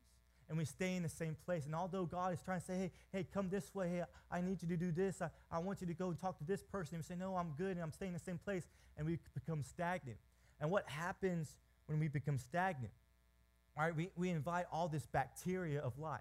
And 0.51 0.57
we 0.57 0.64
stay 0.64 0.94
in 0.94 1.03
the 1.03 1.09
same 1.09 1.37
place. 1.44 1.64
And 1.66 1.74
although 1.74 2.05
God 2.05 2.33
is 2.33 2.40
trying 2.42 2.61
to 2.61 2.66
say, 2.66 2.74
hey, 2.74 2.90
hey, 3.12 3.27
come 3.35 3.48
this 3.48 3.74
way. 3.74 3.88
Hey, 3.88 4.03
I 4.31 4.40
need 4.40 4.62
you 4.62 4.68
to 4.68 4.77
do 4.77 4.92
this. 4.92 5.20
I, 5.20 5.31
I 5.51 5.59
want 5.59 5.81
you 5.81 5.87
to 5.87 5.94
go 5.94 6.09
and 6.09 6.18
talk 6.18 6.38
to 6.38 6.44
this 6.44 6.62
person. 6.62 6.94
And 6.94 7.05
we 7.05 7.07
say, 7.07 7.18
no, 7.18 7.37
I'm 7.37 7.53
good, 7.57 7.72
and 7.72 7.81
I'm 7.81 7.92
staying 7.92 8.11
in 8.12 8.18
the 8.18 8.24
same 8.24 8.38
place. 8.38 8.66
And 8.96 9.07
we 9.07 9.18
become 9.35 9.62
stagnant. 9.62 10.18
And 10.61 10.70
what 10.70 10.88
happens 10.88 11.57
when 11.87 11.98
we 11.98 12.09
become 12.09 12.38
stagnant? 12.38 12.92
All 13.77 13.85
right, 13.85 13.96
we, 13.96 14.11
we 14.16 14.31
invite 14.31 14.66
all 14.72 14.88
this 14.88 15.07
bacteria 15.07 15.81
of 15.81 15.98
life. 15.98 16.20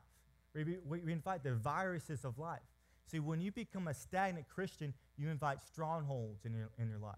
We, 0.53 0.77
we, 0.88 0.99
we 1.01 1.12
invite 1.12 1.43
the 1.43 1.53
viruses 1.53 2.23
of 2.23 2.38
life. 2.38 2.60
See, 3.09 3.19
when 3.19 3.39
you 3.39 3.51
become 3.51 3.87
a 3.87 3.93
stagnant 3.93 4.47
Christian, 4.49 4.93
you 5.17 5.29
invite 5.29 5.63
strongholds 5.63 6.45
in 6.45 6.53
your, 6.53 6.69
in 6.77 6.89
your 6.89 6.99
life. 6.99 7.15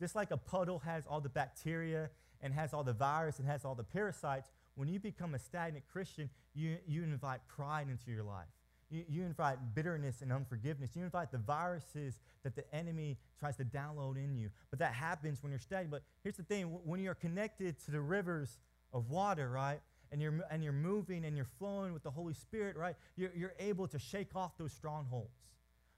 Just 0.00 0.14
like 0.14 0.30
a 0.30 0.36
puddle 0.36 0.78
has 0.80 1.04
all 1.06 1.20
the 1.20 1.28
bacteria 1.28 2.10
and 2.40 2.54
has 2.54 2.72
all 2.72 2.84
the 2.84 2.92
virus 2.92 3.38
and 3.38 3.46
has 3.46 3.64
all 3.64 3.74
the 3.74 3.84
parasites, 3.84 4.50
when 4.74 4.88
you 4.88 5.00
become 5.00 5.34
a 5.34 5.38
stagnant 5.38 5.84
Christian, 5.90 6.30
you, 6.54 6.78
you 6.86 7.02
invite 7.02 7.40
pride 7.48 7.88
into 7.90 8.10
your 8.10 8.22
life. 8.22 8.46
You, 8.90 9.04
you 9.08 9.22
invite 9.24 9.58
bitterness 9.74 10.22
and 10.22 10.32
unforgiveness. 10.32 10.90
You 10.94 11.02
invite 11.02 11.30
the 11.30 11.38
viruses 11.38 12.20
that 12.44 12.54
the 12.54 12.64
enemy 12.74 13.18
tries 13.38 13.56
to 13.56 13.64
download 13.64 14.16
in 14.16 14.36
you. 14.36 14.50
But 14.70 14.78
that 14.78 14.92
happens 14.92 15.42
when 15.42 15.50
you're 15.50 15.58
stagnant. 15.58 15.90
But 15.90 16.02
here's 16.22 16.36
the 16.36 16.44
thing 16.44 16.66
when 16.84 17.00
you're 17.00 17.14
connected 17.14 17.78
to 17.84 17.90
the 17.90 18.00
rivers 18.00 18.56
of 18.92 19.10
water, 19.10 19.50
right? 19.50 19.80
And 20.12 20.20
you're, 20.20 20.40
and 20.50 20.62
you're 20.62 20.72
moving 20.72 21.24
and 21.24 21.36
you're 21.36 21.46
flowing 21.58 21.92
with 21.92 22.02
the 22.02 22.10
Holy 22.10 22.34
Spirit, 22.34 22.76
right, 22.76 22.96
you're, 23.16 23.30
you're 23.34 23.54
able 23.58 23.86
to 23.88 23.98
shake 23.98 24.34
off 24.34 24.56
those 24.58 24.72
strongholds. 24.72 25.48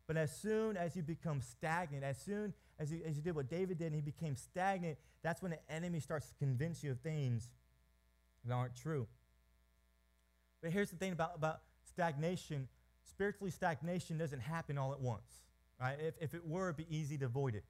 But 0.07 0.17
as 0.17 0.35
soon 0.37 0.77
as 0.77 0.97
you 0.97 1.03
become 1.03 1.41
stagnant, 1.41 2.03
as 2.03 2.19
soon 2.19 2.53
as 2.79 2.91
you, 2.91 3.01
as 3.07 3.17
you 3.17 3.23
did 3.23 3.37
what 3.37 3.49
David 3.49 3.79
did 3.79 3.87
and 3.87 3.95
he 3.95 4.01
became 4.01 4.35
stagnant, 4.35 4.99
that's 5.23 5.41
when 5.41 5.53
the 5.53 5.73
enemy 5.73 6.01
starts 6.01 6.29
to 6.29 6.35
convince 6.35 6.83
you 6.83 6.91
of 6.91 7.01
things 7.01 7.49
that 8.45 8.53
aren't 8.53 8.75
true. 8.75 9.07
But 10.63 10.73
here's 10.73 10.91
the 10.91 10.97
thing 10.97 11.13
about, 11.13 11.33
about 11.37 11.61
stagnation 11.89 12.69
spiritually, 13.05 13.51
stagnation 13.51 14.19
doesn't 14.19 14.41
happen 14.41 14.79
all 14.79 14.93
at 14.93 15.01
once. 15.01 15.45
Right? 15.81 15.97
If, 16.01 16.15
if 16.21 16.35
it 16.35 16.47
were, 16.47 16.71
it'd 16.71 16.77
be 16.77 16.97
easy 16.97 17.17
to 17.19 17.27
avoid 17.27 17.55
it. 17.55 17.65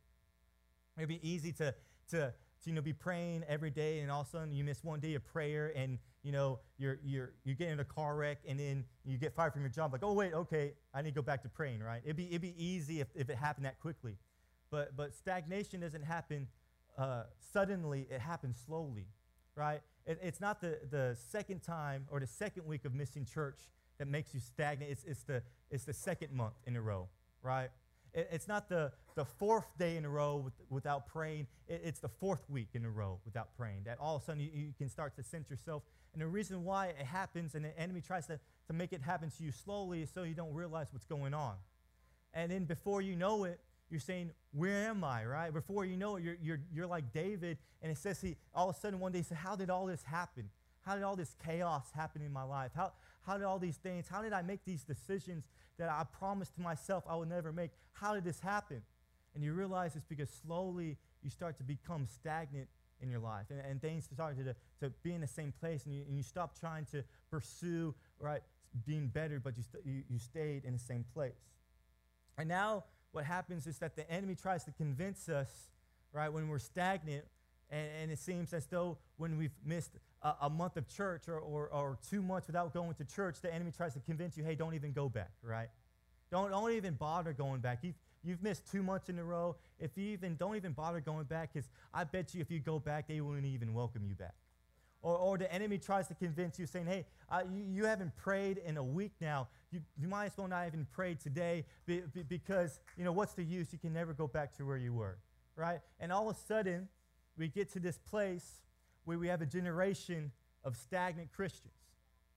It'd 0.96 1.08
be 1.08 1.20
easy 1.28 1.52
to, 1.52 1.74
to, 2.10 2.16
to 2.18 2.32
you 2.64 2.72
know, 2.72 2.82
be 2.82 2.92
praying 2.92 3.44
every 3.48 3.70
day 3.70 4.00
and 4.00 4.10
all 4.10 4.22
of 4.22 4.28
a 4.28 4.30
sudden 4.30 4.52
you 4.52 4.64
miss 4.64 4.82
one 4.82 5.00
day 5.00 5.14
of 5.14 5.24
prayer 5.24 5.72
and 5.74 5.98
you 6.22 6.32
know, 6.32 6.58
you're, 6.78 6.98
you're, 7.02 7.32
you 7.44 7.54
get 7.54 7.68
in 7.68 7.80
a 7.80 7.84
car 7.84 8.14
wreck 8.16 8.38
and 8.46 8.58
then 8.58 8.84
you 9.04 9.16
get 9.16 9.34
fired 9.34 9.52
from 9.52 9.62
your 9.62 9.70
job, 9.70 9.92
like, 9.92 10.02
oh, 10.04 10.12
wait, 10.12 10.34
okay, 10.34 10.74
I 10.92 11.02
need 11.02 11.10
to 11.10 11.14
go 11.14 11.22
back 11.22 11.42
to 11.42 11.48
praying, 11.48 11.82
right? 11.82 12.02
It'd 12.04 12.16
be, 12.16 12.28
it'd 12.28 12.42
be 12.42 12.54
easy 12.62 13.00
if, 13.00 13.08
if 13.14 13.30
it 13.30 13.36
happened 13.36 13.64
that 13.66 13.80
quickly. 13.80 14.16
But, 14.70 14.96
but 14.96 15.14
stagnation 15.14 15.80
doesn't 15.80 16.04
happen 16.04 16.48
uh, 16.98 17.22
suddenly, 17.52 18.06
it 18.10 18.20
happens 18.20 18.58
slowly, 18.66 19.06
right? 19.54 19.80
It, 20.06 20.18
it's 20.22 20.40
not 20.40 20.60
the, 20.60 20.78
the 20.90 21.16
second 21.30 21.62
time 21.62 22.06
or 22.10 22.20
the 22.20 22.26
second 22.26 22.66
week 22.66 22.84
of 22.84 22.94
missing 22.94 23.24
church 23.24 23.60
that 23.98 24.06
makes 24.06 24.34
you 24.34 24.40
stagnant, 24.40 24.90
it's, 24.90 25.04
it's, 25.04 25.22
the, 25.22 25.42
it's 25.70 25.84
the 25.84 25.94
second 25.94 26.32
month 26.32 26.54
in 26.66 26.76
a 26.76 26.82
row, 26.82 27.08
right? 27.42 27.70
It, 28.12 28.28
it's 28.30 28.48
not 28.48 28.68
the, 28.68 28.92
the 29.14 29.24
fourth 29.24 29.66
day 29.78 29.96
in 29.96 30.04
a 30.04 30.08
row 30.08 30.36
with, 30.36 30.54
without 30.68 31.06
praying, 31.06 31.46
it, 31.68 31.82
it's 31.84 32.00
the 32.00 32.08
fourth 32.08 32.48
week 32.48 32.68
in 32.74 32.84
a 32.84 32.90
row 32.90 33.18
without 33.24 33.56
praying. 33.56 33.82
That 33.84 33.98
all 34.00 34.16
of 34.16 34.22
a 34.22 34.24
sudden 34.24 34.40
you, 34.40 34.50
you 34.52 34.72
can 34.76 34.88
start 34.88 35.16
to 35.16 35.22
sense 35.22 35.50
yourself 35.50 35.82
and 36.12 36.22
the 36.22 36.26
reason 36.26 36.64
why 36.64 36.86
it 36.86 37.06
happens 37.06 37.54
and 37.54 37.64
the 37.64 37.78
enemy 37.78 38.00
tries 38.00 38.26
to, 38.26 38.38
to 38.66 38.72
make 38.72 38.92
it 38.92 39.02
happen 39.02 39.30
to 39.30 39.44
you 39.44 39.52
slowly 39.52 40.02
is 40.02 40.10
so 40.12 40.24
you 40.24 40.34
don't 40.34 40.52
realize 40.52 40.88
what's 40.92 41.06
going 41.06 41.34
on. 41.34 41.54
And 42.34 42.50
then 42.50 42.64
before 42.64 43.00
you 43.00 43.16
know 43.16 43.44
it, 43.44 43.60
you're 43.90 44.00
saying, 44.00 44.30
Where 44.52 44.88
am 44.88 45.02
I? 45.02 45.24
Right? 45.24 45.52
Before 45.52 45.84
you 45.84 45.96
know 45.96 46.16
it, 46.16 46.22
you're, 46.22 46.36
you're, 46.42 46.60
you're 46.72 46.86
like 46.86 47.12
David. 47.12 47.58
And 47.82 47.90
it 47.90 47.98
says 47.98 48.20
he 48.20 48.36
all 48.54 48.70
of 48.70 48.76
a 48.76 48.78
sudden 48.78 49.00
one 49.00 49.12
day 49.12 49.18
he 49.18 49.24
said, 49.24 49.38
How 49.38 49.56
did 49.56 49.70
all 49.70 49.86
this 49.86 50.02
happen? 50.02 50.48
How 50.82 50.94
did 50.94 51.04
all 51.04 51.16
this 51.16 51.34
chaos 51.44 51.86
happen 51.94 52.22
in 52.22 52.32
my 52.32 52.42
life? 52.42 52.70
How, 52.74 52.92
how 53.22 53.36
did 53.36 53.44
all 53.44 53.58
these 53.58 53.76
things, 53.76 54.06
how 54.08 54.22
did 54.22 54.32
I 54.32 54.42
make 54.42 54.64
these 54.64 54.82
decisions 54.82 55.44
that 55.78 55.88
I 55.88 56.04
promised 56.18 56.54
to 56.54 56.60
myself 56.60 57.04
I 57.08 57.16
would 57.16 57.28
never 57.28 57.52
make? 57.52 57.70
How 57.92 58.14
did 58.14 58.24
this 58.24 58.40
happen? 58.40 58.82
And 59.34 59.44
you 59.44 59.52
realize 59.52 59.96
it's 59.96 60.04
because 60.04 60.30
slowly 60.44 60.96
you 61.22 61.30
start 61.30 61.56
to 61.58 61.64
become 61.64 62.06
stagnant 62.06 62.68
in 63.02 63.10
your 63.10 63.20
life. 63.20 63.46
And, 63.50 63.60
and 63.60 63.80
things 63.80 64.08
start 64.12 64.36
to, 64.38 64.54
to 64.80 64.92
be 65.02 65.12
in 65.12 65.20
the 65.20 65.26
same 65.26 65.52
place, 65.60 65.86
and 65.86 65.94
you, 65.94 66.02
and 66.08 66.16
you 66.16 66.22
stop 66.22 66.58
trying 66.58 66.84
to 66.86 67.04
pursue, 67.30 67.94
right, 68.18 68.42
being 68.86 69.08
better, 69.08 69.40
but 69.40 69.56
you, 69.56 69.62
st- 69.62 69.84
you, 69.84 70.02
you 70.08 70.18
stayed 70.18 70.64
in 70.64 70.72
the 70.72 70.78
same 70.78 71.04
place. 71.14 71.32
And 72.38 72.48
now 72.48 72.84
what 73.12 73.24
happens 73.24 73.66
is 73.66 73.78
that 73.78 73.96
the 73.96 74.10
enemy 74.10 74.34
tries 74.34 74.64
to 74.64 74.72
convince 74.72 75.28
us, 75.28 75.48
right, 76.12 76.32
when 76.32 76.48
we're 76.48 76.58
stagnant, 76.58 77.24
and, 77.70 77.88
and 78.02 78.10
it 78.10 78.18
seems 78.18 78.52
as 78.52 78.66
though 78.66 78.98
when 79.16 79.36
we've 79.36 79.54
missed 79.64 79.92
a, 80.22 80.34
a 80.42 80.50
month 80.50 80.76
of 80.76 80.88
church 80.88 81.28
or, 81.28 81.38
or, 81.38 81.68
or 81.68 81.98
two 82.08 82.22
months 82.22 82.46
without 82.46 82.74
going 82.74 82.94
to 82.94 83.04
church, 83.04 83.40
the 83.40 83.52
enemy 83.52 83.72
tries 83.76 83.94
to 83.94 84.00
convince 84.00 84.36
you, 84.36 84.44
hey, 84.44 84.54
don't 84.54 84.74
even 84.74 84.92
go 84.92 85.08
back, 85.08 85.30
right? 85.42 85.68
Don't, 86.30 86.50
don't 86.50 86.72
even 86.72 86.94
bother 86.94 87.32
going 87.32 87.60
back. 87.60 87.78
You've, 87.82 87.94
You've 88.22 88.42
missed 88.42 88.70
two 88.70 88.82
months 88.82 89.08
in 89.08 89.18
a 89.18 89.24
row. 89.24 89.56
If 89.78 89.96
you 89.96 90.08
even 90.12 90.36
don't 90.36 90.56
even 90.56 90.72
bother 90.72 91.00
going 91.00 91.24
back, 91.24 91.54
because 91.54 91.68
I 91.94 92.04
bet 92.04 92.34
you 92.34 92.40
if 92.40 92.50
you 92.50 92.60
go 92.60 92.78
back, 92.78 93.08
they 93.08 93.20
wouldn't 93.20 93.46
even 93.46 93.72
welcome 93.72 94.04
you 94.06 94.14
back. 94.14 94.34
Or, 95.02 95.16
or 95.16 95.38
the 95.38 95.50
enemy 95.50 95.78
tries 95.78 96.08
to 96.08 96.14
convince 96.14 96.58
you, 96.58 96.66
saying, 96.66 96.86
hey, 96.86 97.06
uh, 97.30 97.40
you, 97.50 97.64
you, 97.70 97.84
haven't 97.86 98.14
prayed 98.16 98.58
in 98.58 98.76
a 98.76 98.82
week 98.82 99.12
now. 99.20 99.48
You, 99.70 99.80
you 99.98 100.08
might 100.08 100.26
as 100.26 100.32
well 100.36 100.48
not 100.48 100.66
even 100.66 100.86
pray 100.92 101.14
today 101.14 101.64
be, 101.86 102.02
be, 102.12 102.22
because, 102.22 102.80
you 102.98 103.04
know, 103.04 103.12
what's 103.12 103.32
the 103.32 103.42
use? 103.42 103.72
You 103.72 103.78
can 103.78 103.94
never 103.94 104.12
go 104.12 104.26
back 104.26 104.54
to 104.58 104.66
where 104.66 104.76
you 104.76 104.92
were, 104.92 105.16
right? 105.56 105.80
And 106.00 106.12
all 106.12 106.28
of 106.28 106.36
a 106.36 106.38
sudden, 106.40 106.88
we 107.38 107.48
get 107.48 107.72
to 107.72 107.80
this 107.80 107.96
place 107.96 108.60
where 109.04 109.18
we 109.18 109.28
have 109.28 109.40
a 109.40 109.46
generation 109.46 110.32
of 110.64 110.76
stagnant 110.76 111.32
Christians, 111.32 111.72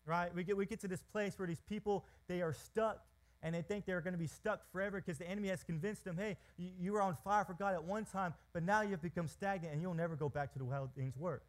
right? 0.06 0.34
We 0.34 0.46
get, 0.46 0.56
we 0.56 0.65
get 0.65 0.80
to 0.82 0.88
this 0.88 1.02
place 1.02 1.38
where 1.38 1.48
these 1.48 1.62
people, 1.67 2.06
they 2.30 2.41
are 2.41 2.54
stuck 2.54 3.04
and 3.43 3.53
they 3.53 3.62
think 3.62 3.86
they're 3.86 4.01
going 4.01 4.13
to 4.13 4.19
be 4.19 4.27
stuck 4.27 4.71
forever 4.71 5.01
because 5.01 5.17
the 5.17 5.29
enemy 5.29 5.49
has 5.49 5.63
convinced 5.63 6.06
them, 6.06 6.17
hey, 6.17 6.38
you, 6.58 6.93
were 6.93 7.01
on 7.01 7.17
fire 7.23 7.43
for 7.43 7.53
God 7.53 7.73
at 7.73 7.84
one 7.84 8.06
time, 8.06 8.34
but 8.53 8.63
now 8.63 8.82
you've 8.82 9.01
become 9.01 9.27
stagnant 9.27 9.73
and 9.73 9.82
you'll 9.82 9.93
never 9.93 10.15
go 10.15 10.29
back 10.29 10.53
to 10.53 10.60
the 10.60 10.65
way 10.65 10.77
things 10.95 11.13
were. 11.17 11.41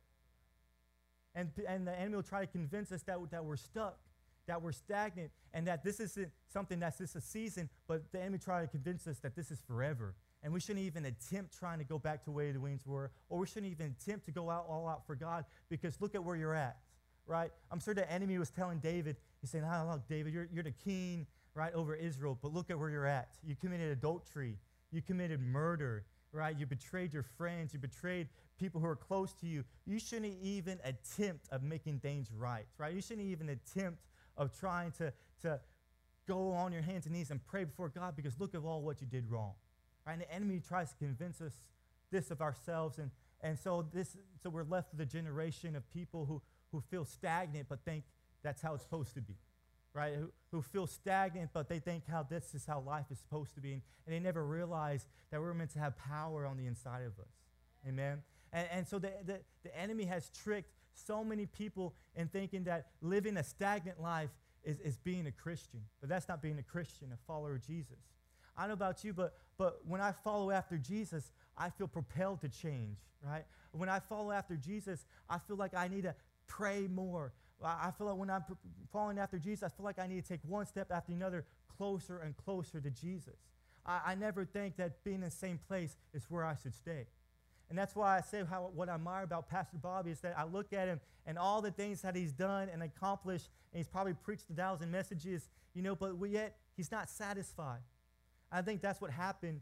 And, 1.36 1.50
and 1.68 1.86
the 1.86 1.98
enemy 1.98 2.16
will 2.16 2.24
try 2.24 2.40
to 2.40 2.46
convince 2.48 2.90
us 2.90 3.02
that, 3.02 3.18
that 3.30 3.44
we're 3.44 3.56
stuck, 3.56 3.96
that 4.46 4.60
we're 4.60 4.72
stagnant, 4.72 5.30
and 5.52 5.66
that 5.68 5.84
this 5.84 6.00
isn't 6.00 6.30
something 6.52 6.80
that's 6.80 6.98
just 6.98 7.14
a 7.14 7.20
season, 7.20 7.70
but 7.86 8.10
the 8.12 8.20
enemy 8.20 8.38
try 8.38 8.60
to 8.60 8.66
convince 8.66 9.06
us 9.06 9.18
that 9.20 9.36
this 9.36 9.52
is 9.52 9.60
forever. 9.60 10.14
And 10.42 10.52
we 10.52 10.60
shouldn't 10.60 10.84
even 10.84 11.06
attempt 11.06 11.56
trying 11.56 11.78
to 11.78 11.84
go 11.84 11.98
back 11.98 12.20
to 12.20 12.24
the 12.26 12.32
way 12.32 12.50
the 12.50 12.60
wings 12.60 12.84
were, 12.84 13.12
or 13.28 13.38
we 13.38 13.46
shouldn't 13.46 13.70
even 13.70 13.94
attempt 14.00 14.26
to 14.26 14.32
go 14.32 14.50
out 14.50 14.66
all 14.68 14.88
out 14.88 15.06
for 15.06 15.14
God 15.14 15.44
because 15.70 16.00
look 16.00 16.14
at 16.14 16.22
where 16.22 16.36
you're 16.36 16.54
at, 16.54 16.76
right? 17.26 17.50
I'm 17.70 17.80
sure 17.80 17.94
the 17.94 18.10
enemy 18.10 18.36
was 18.36 18.50
telling 18.50 18.78
David, 18.78 19.16
he's 19.40 19.50
saying, 19.50 19.64
oh, 19.64 19.88
look, 19.90 20.08
David, 20.08 20.34
you're, 20.34 20.48
you're 20.52 20.64
the 20.64 20.72
king, 20.72 21.26
right, 21.54 21.72
over 21.74 21.94
Israel, 21.94 22.38
but 22.40 22.52
look 22.52 22.70
at 22.70 22.78
where 22.78 22.90
you're 22.90 23.06
at. 23.06 23.28
You 23.46 23.54
committed 23.54 23.90
adultery, 23.90 24.58
you 24.90 25.02
committed 25.02 25.40
murder, 25.40 26.04
right? 26.32 26.58
You 26.58 26.66
betrayed 26.66 27.12
your 27.12 27.22
friends, 27.22 27.72
you 27.72 27.78
betrayed 27.78 28.28
people 28.58 28.80
who 28.80 28.86
are 28.86 28.96
close 28.96 29.32
to 29.34 29.46
you. 29.46 29.64
You 29.86 29.98
shouldn't 29.98 30.36
even 30.42 30.78
attempt 30.84 31.46
of 31.50 31.62
making 31.62 32.00
things 32.00 32.28
right, 32.36 32.66
right? 32.78 32.92
You 32.92 33.00
shouldn't 33.00 33.26
even 33.26 33.48
attempt 33.50 34.00
of 34.36 34.56
trying 34.58 34.92
to, 34.92 35.12
to 35.42 35.60
go 36.26 36.52
on 36.52 36.72
your 36.72 36.82
hands 36.82 37.06
and 37.06 37.14
knees 37.14 37.30
and 37.30 37.44
pray 37.46 37.64
before 37.64 37.88
God 37.88 38.16
because 38.16 38.38
look 38.40 38.54
at 38.54 38.62
all 38.62 38.82
what 38.82 39.00
you 39.00 39.06
did 39.06 39.30
wrong. 39.30 39.52
Right? 40.06 40.14
And 40.14 40.22
the 40.22 40.32
enemy 40.32 40.60
tries 40.66 40.90
to 40.90 40.96
convince 40.96 41.40
us 41.40 41.52
this 42.10 42.30
of 42.30 42.40
ourselves. 42.40 42.98
And, 42.98 43.10
and 43.42 43.58
so, 43.58 43.86
this, 43.92 44.16
so 44.42 44.50
we're 44.50 44.64
left 44.64 44.92
with 44.92 45.00
a 45.00 45.10
generation 45.10 45.76
of 45.76 45.88
people 45.90 46.26
who, 46.26 46.42
who 46.72 46.80
feel 46.90 47.04
stagnant 47.04 47.68
but 47.68 47.84
think 47.84 48.04
that's 48.42 48.60
how 48.60 48.74
it's 48.74 48.82
supposed 48.82 49.14
to 49.14 49.20
be. 49.20 49.34
Right? 49.94 50.14
Who, 50.14 50.32
who 50.50 50.60
feel 50.60 50.88
stagnant, 50.88 51.50
but 51.52 51.68
they 51.68 51.78
think 51.78 52.04
how 52.08 52.24
this 52.24 52.54
is 52.54 52.66
how 52.66 52.80
life 52.80 53.06
is 53.12 53.18
supposed 53.18 53.54
to 53.54 53.60
be. 53.60 53.72
And, 53.72 53.82
they 54.06 54.18
never 54.18 54.44
realize 54.44 55.06
that 55.30 55.40
we're 55.40 55.54
meant 55.54 55.70
to 55.74 55.78
have 55.78 55.96
power 55.96 56.46
on 56.46 56.56
the 56.56 56.66
inside 56.66 57.02
of 57.02 57.18
us. 57.20 57.30
Amen? 57.88 58.22
And, 58.52 58.68
and 58.72 58.88
so 58.88 58.98
the, 58.98 59.12
the, 59.24 59.40
the 59.62 59.78
enemy 59.78 60.04
has 60.06 60.30
tricked 60.30 60.72
so 60.94 61.22
many 61.22 61.46
people 61.46 61.94
in 62.16 62.28
thinking 62.28 62.64
that 62.64 62.88
living 63.02 63.36
a 63.36 63.44
stagnant 63.44 64.00
life 64.00 64.30
is, 64.64 64.80
is 64.80 64.96
being 64.96 65.26
a 65.26 65.32
Christian. 65.32 65.80
But 66.00 66.08
that's 66.08 66.28
not 66.28 66.42
being 66.42 66.58
a 66.58 66.62
Christian, 66.62 67.08
a 67.12 67.18
follower 67.26 67.54
of 67.54 67.66
Jesus. 67.66 67.98
I 68.56 68.62
don't 68.62 68.70
know 68.70 68.74
about 68.74 69.04
you, 69.04 69.12
but, 69.12 69.34
but 69.58 69.80
when 69.86 70.00
I 70.00 70.12
follow 70.12 70.50
after 70.50 70.76
Jesus, 70.76 71.32
I 71.56 71.70
feel 71.70 71.88
propelled 71.88 72.40
to 72.40 72.48
change, 72.48 72.98
right? 73.24 73.44
When 73.72 73.88
I 73.88 73.98
follow 73.98 74.30
after 74.30 74.56
Jesus, 74.56 75.04
I 75.28 75.38
feel 75.38 75.56
like 75.56 75.74
I 75.74 75.88
need 75.88 76.02
to 76.02 76.14
pray 76.46 76.86
more. 76.88 77.32
I 77.68 77.90
feel 77.96 78.08
like 78.08 78.16
when 78.16 78.30
I'm 78.30 78.44
following 78.92 79.18
after 79.18 79.38
Jesus, 79.38 79.62
I 79.62 79.68
feel 79.68 79.84
like 79.84 79.98
I 79.98 80.06
need 80.06 80.22
to 80.22 80.28
take 80.28 80.40
one 80.46 80.66
step 80.66 80.90
after 80.90 81.12
another 81.12 81.44
closer 81.76 82.18
and 82.18 82.36
closer 82.36 82.80
to 82.80 82.90
Jesus. 82.90 83.36
I, 83.86 84.00
I 84.06 84.14
never 84.14 84.44
think 84.44 84.76
that 84.76 85.02
being 85.04 85.16
in 85.16 85.22
the 85.22 85.30
same 85.30 85.58
place 85.68 85.96
is 86.12 86.24
where 86.28 86.44
I 86.44 86.56
should 86.62 86.74
stay. 86.74 87.06
And 87.70 87.78
that's 87.78 87.96
why 87.96 88.18
I 88.18 88.20
say 88.20 88.44
how, 88.48 88.70
what 88.74 88.88
I 88.88 88.94
admire 88.94 89.24
about 89.24 89.48
Pastor 89.48 89.78
Bobby 89.78 90.10
is 90.10 90.20
that 90.20 90.34
I 90.38 90.44
look 90.44 90.72
at 90.72 90.88
him 90.88 91.00
and 91.26 91.38
all 91.38 91.62
the 91.62 91.70
things 91.70 92.02
that 92.02 92.14
he's 92.14 92.32
done 92.32 92.68
and 92.68 92.82
accomplished, 92.82 93.48
and 93.72 93.78
he's 93.78 93.88
probably 93.88 94.12
preached 94.12 94.50
a 94.50 94.54
thousand 94.54 94.90
messages, 94.90 95.48
you 95.74 95.82
know, 95.82 95.94
but 95.94 96.14
yet 96.26 96.56
he's 96.76 96.92
not 96.92 97.08
satisfied. 97.08 97.80
I 98.52 98.62
think 98.62 98.82
that's 98.82 99.00
what 99.00 99.10
happened 99.10 99.60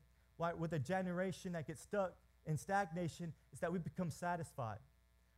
with 0.59 0.73
a 0.73 0.79
generation 0.79 1.53
that 1.53 1.69
gets 1.69 1.81
stuck 1.81 2.15
in 2.47 2.57
stagnation 2.57 3.33
is 3.53 3.61
that 3.61 3.73
we 3.73 3.79
become 3.79 4.11
satisfied. 4.11 4.79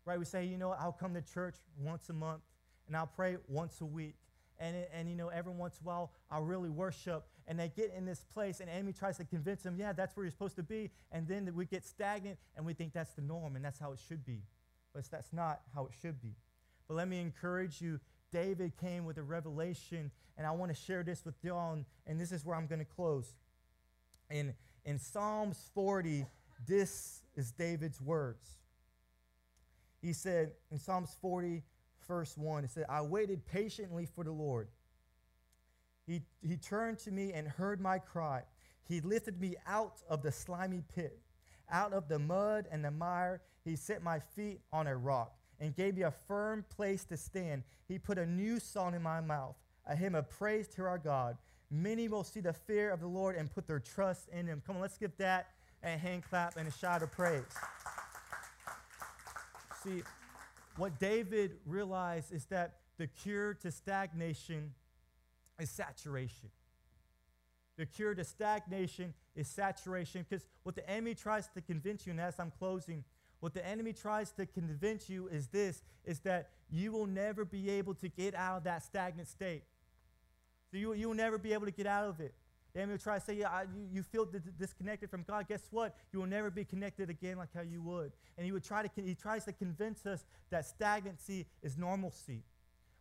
Right? 0.07 0.19
We 0.19 0.25
say, 0.25 0.47
you 0.47 0.57
know, 0.57 0.71
I'll 0.71 0.93
come 0.93 1.13
to 1.15 1.23
church 1.23 1.57
once 1.79 2.09
a 2.09 2.15
month 2.15 2.41
and 2.87 2.97
I'll 2.97 3.07
pray 3.07 3.37
once 3.49 3.81
a 3.81 3.87
week. 3.87 4.17
And, 4.59 4.77
and 4.93 5.09
you 5.09 5.17
know, 5.17 5.29
every 5.29 5.53
once 5.53 5.79
in 5.81 5.87
a 5.87 5.89
while, 5.89 6.13
I'll 6.31 6.43
really 6.43 6.71
worship. 6.71 7.27
And 7.47 7.59
they 7.59 7.69
get 7.69 7.93
in 7.97 8.05
this 8.05 8.25
place, 8.33 8.61
and 8.61 8.71
enemy 8.71 8.93
tries 8.93 9.17
to 9.19 9.25
convince 9.25 9.63
them, 9.63 9.77
yeah, 9.79 9.93
that's 9.93 10.17
where 10.17 10.25
you're 10.25 10.31
supposed 10.31 10.57
to 10.57 10.63
be. 10.63 10.91
And 11.13 11.27
then 11.27 11.51
we 11.55 11.67
get 11.67 11.85
stagnant, 11.85 12.39
and 12.57 12.65
we 12.65 12.73
think 12.73 12.93
that's 12.93 13.13
the 13.13 13.23
norm, 13.23 13.57
and 13.57 13.65
that's 13.65 13.79
how 13.79 13.93
it 13.93 13.99
should 14.09 14.25
be. 14.25 14.43
But 14.95 15.11
that's 15.11 15.33
not 15.33 15.61
how 15.75 15.87
it 15.87 15.93
should 16.01 16.23
be. 16.23 16.37
But 16.89 16.95
let 16.95 17.09
me 17.09 17.21
encourage 17.21 17.81
you 17.81 18.01
David 18.35 18.73
came 18.81 19.05
with 19.05 19.17
a 19.19 19.23
revelation, 19.23 20.11
and 20.37 20.47
I 20.47 20.51
want 20.51 20.75
to 20.75 20.81
share 20.81 21.05
this 21.05 21.25
with 21.25 21.37
y'all, 21.43 21.73
and, 21.73 21.85
and 22.07 22.21
this 22.21 22.33
is 22.33 22.45
where 22.45 22.57
I'm 22.57 22.67
going 22.67 22.81
to 22.81 22.85
close. 22.85 23.37
In, 24.29 24.55
in 24.85 24.99
Psalms 24.99 25.71
40, 25.73 26.27
this 26.67 27.23
is 27.37 27.53
David's 27.53 28.01
words. 28.01 28.49
He 30.03 30.13
said 30.13 30.53
in 30.73 30.79
Psalms 30.79 31.17
40, 31.23 31.63
verse 32.07 32.37
1, 32.37 32.65
it 32.65 32.71
said, 32.71 32.87
I 32.89 33.03
waited 33.03 33.47
patiently 33.47 34.07
for 34.07 34.25
the 34.25 34.33
Lord. 34.33 34.69
He, 36.07 36.23
he 36.47 36.57
turned 36.57 36.99
to 37.01 37.11
me 37.11 37.33
and 37.33 37.49
heard 37.49 37.81
my 37.81 37.99
cry. 37.99 38.43
He 38.89 39.01
lifted 39.01 39.41
me 39.41 39.57
out 39.67 40.03
of 40.09 40.23
the 40.23 40.31
slimy 40.31 40.83
pit, 40.95 41.19
out 41.71 41.93
of 41.93 42.09
the 42.09 42.19
mud 42.19 42.67
and 42.71 42.85
the 42.85 42.91
mire. 42.91 43.41
He 43.65 43.77
set 43.77 44.03
my 44.03 44.19
feet 44.19 44.61
on 44.73 44.87
a 44.87 44.97
rock 44.97 45.33
and 45.61 45.75
gave 45.75 45.97
me 45.97 46.03
a 46.03 46.11
firm 46.11 46.65
place 46.75 47.05
to 47.07 47.17
stand. 47.17 47.63
He 47.89 47.99
put 47.99 48.19
a 48.19 48.27
new 48.27 48.61
song 48.61 48.95
in 48.95 49.03
my 49.03 49.21
mouth, 49.21 49.57
a 49.87 49.97
hymn 49.97 50.15
of 50.15 50.29
praise 50.29 50.69
to 50.69 50.83
our 50.83 50.99
God. 50.99 51.39
Many 51.71 52.09
will 52.09 52.25
see 52.25 52.41
the 52.41 52.53
fear 52.53 52.91
of 52.91 53.01
the 53.01 53.07
Lord 53.07 53.37
and 53.37 53.51
put 53.51 53.67
their 53.67 53.81
trust 53.81 54.29
in 54.29 54.47
him. 54.47 54.63
Come 54.67 54.77
on, 54.77 54.83
let's 54.83 54.99
give 54.99 55.17
that 55.17 55.49
a 55.83 55.97
hand 55.97 56.25
clap 56.29 56.57
and 56.57 56.69
a 56.69 56.71
shout 56.71 57.03
of 57.03 57.11
praise. 57.11 57.43
see, 59.83 60.03
what 60.77 60.99
David 60.99 61.59
realized 61.67 62.33
is 62.33 62.45
that 62.47 62.77
the 62.99 63.07
cure 63.07 63.55
to 63.55 63.71
stagnation 63.71 64.73
is 65.59 65.71
saturation. 65.71 66.51
The 67.77 67.87
cure 67.87 68.15
to 68.15 68.25
stagnation 68.25 69.15
is 69.35 69.49
saturation 69.49 70.25
because 70.29 70.47
what 70.63 70.75
the 70.75 70.89
enemy 70.89 71.15
tries 71.15 71.49
to 71.49 71.61
convince 71.61 72.07
you, 72.07 72.13
and 72.13 72.21
as 72.21 72.39
I'm 72.39 72.53
closing, 72.59 73.05
what 73.41 73.53
the 73.53 73.67
enemy 73.67 73.93
tries 73.93 74.31
to 74.33 74.47
convince 74.47 75.09
you 75.11 75.29
is 75.29 75.49
this 75.49 75.83
is 76.05 76.21
that 76.21 76.51
you 76.71 76.93
will 76.93 77.07
never 77.07 77.45
be 77.45 77.69
able 77.71 77.95
to 77.95 78.09
get 78.09 78.35
out 78.35 78.59
of 78.59 78.65
that 78.65 78.83
stagnant 78.83 79.29
state. 79.29 79.65
So 80.71 80.77
you, 80.79 80.95
you 80.95 81.09
will 81.09 81.17
never 81.17 81.37
be 81.37 81.53
able 81.53 81.67
to 81.67 81.73
get 81.73 81.87
out 81.87 82.09
of 82.09 82.21
it. 82.21 82.35
Enemy 82.77 82.93
will 82.93 82.99
try 82.99 83.19
to 83.19 83.25
say, 83.25 83.35
yeah, 83.35 83.63
you, 83.63 83.89
you 83.93 84.03
feel 84.03 84.27
disconnected 84.59 85.09
from 85.09 85.23
God. 85.23 85.47
Guess 85.49 85.69
what? 85.71 85.95
You 86.13 86.19
will 86.19 86.27
never 86.27 86.51
be 86.51 86.65
connected 86.65 87.09
again 87.09 87.37
like 87.37 87.51
how 87.55 87.63
you 87.63 87.81
would. 87.83 88.11
And 88.37 88.45
he 88.45 88.51
would 88.51 88.65
try 88.65 88.83
to 88.83 88.91
he 89.01 89.15
tries 89.15 89.45
to 89.45 89.53
convince 89.53 90.05
us 90.07 90.25
that 90.51 90.67
stagnancy 90.67 91.47
is 91.63 91.79
normalcy. 91.79 92.43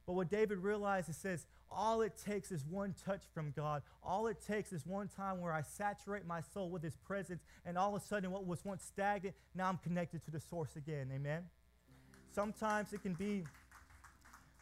But 0.06 0.14
what 0.14 0.30
David 0.30 0.60
realized, 0.60 1.10
it 1.10 1.16
says, 1.16 1.48
all 1.72 2.02
it 2.02 2.14
takes 2.24 2.52
is 2.52 2.66
one 2.66 2.94
touch 3.06 3.24
from 3.34 3.52
God. 3.56 3.82
All 4.04 4.28
it 4.28 4.38
takes 4.46 4.74
is 4.74 4.86
one 4.86 5.08
time 5.08 5.42
where 5.42 5.54
I 5.54 5.62
saturate 5.62 6.26
my 6.26 6.42
soul 6.42 6.70
with 6.70 6.84
His 6.84 6.98
presence, 6.98 7.42
and 7.66 7.78
all 7.78 7.96
of 7.96 8.02
a 8.02 8.06
sudden, 8.06 8.30
what 8.32 8.46
was 8.46 8.64
once 8.64 8.84
stagnant, 8.84 9.36
now 9.56 9.70
I'm 9.70 9.78
connected 9.78 10.24
to 10.26 10.32
the 10.32 10.40
source 10.40 10.76
again. 10.76 11.10
Amen? 11.14 11.44
Sometimes 12.32 12.94
it 12.94 13.02
can 13.02 13.14
be 13.14 13.44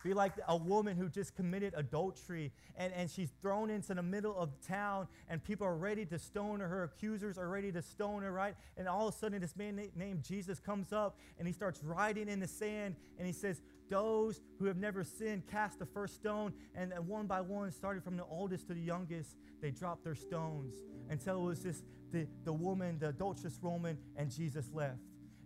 be 0.04 0.14
like 0.14 0.34
a 0.48 0.58
woman 0.58 0.98
who 0.98 1.10
just 1.10 1.36
committed 1.36 1.74
adultery 1.76 2.52
and, 2.76 2.92
and 2.94 3.10
she's 3.10 3.30
thrown 3.42 3.70
into 3.70 3.94
the 3.94 4.04
middle 4.04 4.38
of 4.38 4.50
town 4.66 5.08
and 5.30 5.44
people 5.44 5.66
are 5.68 5.78
ready 5.78 6.06
to 6.06 6.18
stone 6.18 6.60
her. 6.60 6.68
Her 6.68 6.84
accusers 6.84 7.38
are 7.38 7.48
ready 7.48 7.72
to 7.72 7.82
stone 7.82 8.24
her, 8.24 8.32
right? 8.32 8.56
And 8.78 8.88
all 8.88 9.08
of 9.08 9.14
a 9.14 9.18
sudden, 9.18 9.42
this 9.42 9.56
man 9.56 9.82
named 9.96 10.24
Jesus 10.24 10.60
comes 10.60 10.92
up 10.92 11.18
and 11.38 11.48
he 11.48 11.54
starts 11.54 11.84
writing 11.84 12.28
in 12.28 12.40
the 12.40 12.48
sand 12.48 12.96
and 13.18 13.28
he 13.28 13.34
says, 13.34 13.62
Those 13.90 14.42
who 14.60 14.66
have 14.66 14.78
never 14.78 15.04
sinned 15.04 15.48
cast 15.48 15.80
the 15.80 15.86
first 15.86 16.16
stone. 16.16 16.54
And, 16.76 16.94
one 17.08 17.28
by 17.28 17.42
one, 17.42 17.72
starting 17.72 18.02
from 18.02 18.18
the 18.18 18.26
oldest 18.26 18.68
to 18.68 18.74
the 18.74 18.82
youngest, 18.82 19.36
they 19.62 19.72
dropped 19.72 20.04
their 20.04 20.16
stones 20.16 20.76
until 21.10 21.42
it 21.42 21.46
was 21.46 21.60
just 21.64 21.84
the, 22.12 22.28
the 22.44 22.54
woman, 22.54 23.00
the 23.00 23.10
adulterous 23.10 23.60
woman, 23.62 23.98
and 24.16 24.30
Jesus 24.32 24.70
left. 24.74 25.00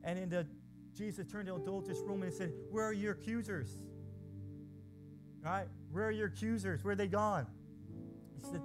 And 0.04 0.20
then 0.20 0.30
the, 0.30 0.48
Jesus 0.96 1.28
turned 1.28 1.48
to 1.48 1.54
the 1.54 1.62
adulterous 1.62 2.02
woman 2.02 2.28
and 2.28 2.34
said, 2.34 2.54
Where 2.72 2.86
are 2.86 2.94
your 2.94 3.14
accusers? 3.14 3.78
Right? 5.46 5.68
Where 5.92 6.08
are 6.08 6.12
your 6.12 6.28
accusers? 6.28 6.84
Where 6.84 6.94
are 6.94 6.96
they 6.96 7.08
gone? 7.08 7.46
He 8.36 8.50
said, 8.50 8.62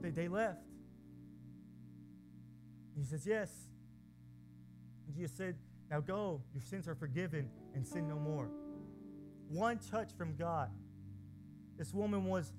They, 0.00 0.10
they 0.10 0.26
left. 0.26 0.58
He 2.98 3.04
says, 3.04 3.24
Yes. 3.24 3.52
Jesus 5.14 5.36
said, 5.36 5.54
Now 5.88 6.00
go, 6.00 6.42
your 6.52 6.62
sins 6.62 6.88
are 6.88 6.96
forgiven, 6.96 7.48
and 7.76 7.86
sin 7.86 8.08
no 8.08 8.16
more. 8.16 8.48
One 9.48 9.78
touch 9.78 10.10
from 10.18 10.34
God. 10.34 10.68
This 11.78 11.94
woman 11.94 12.24
was 12.24 12.52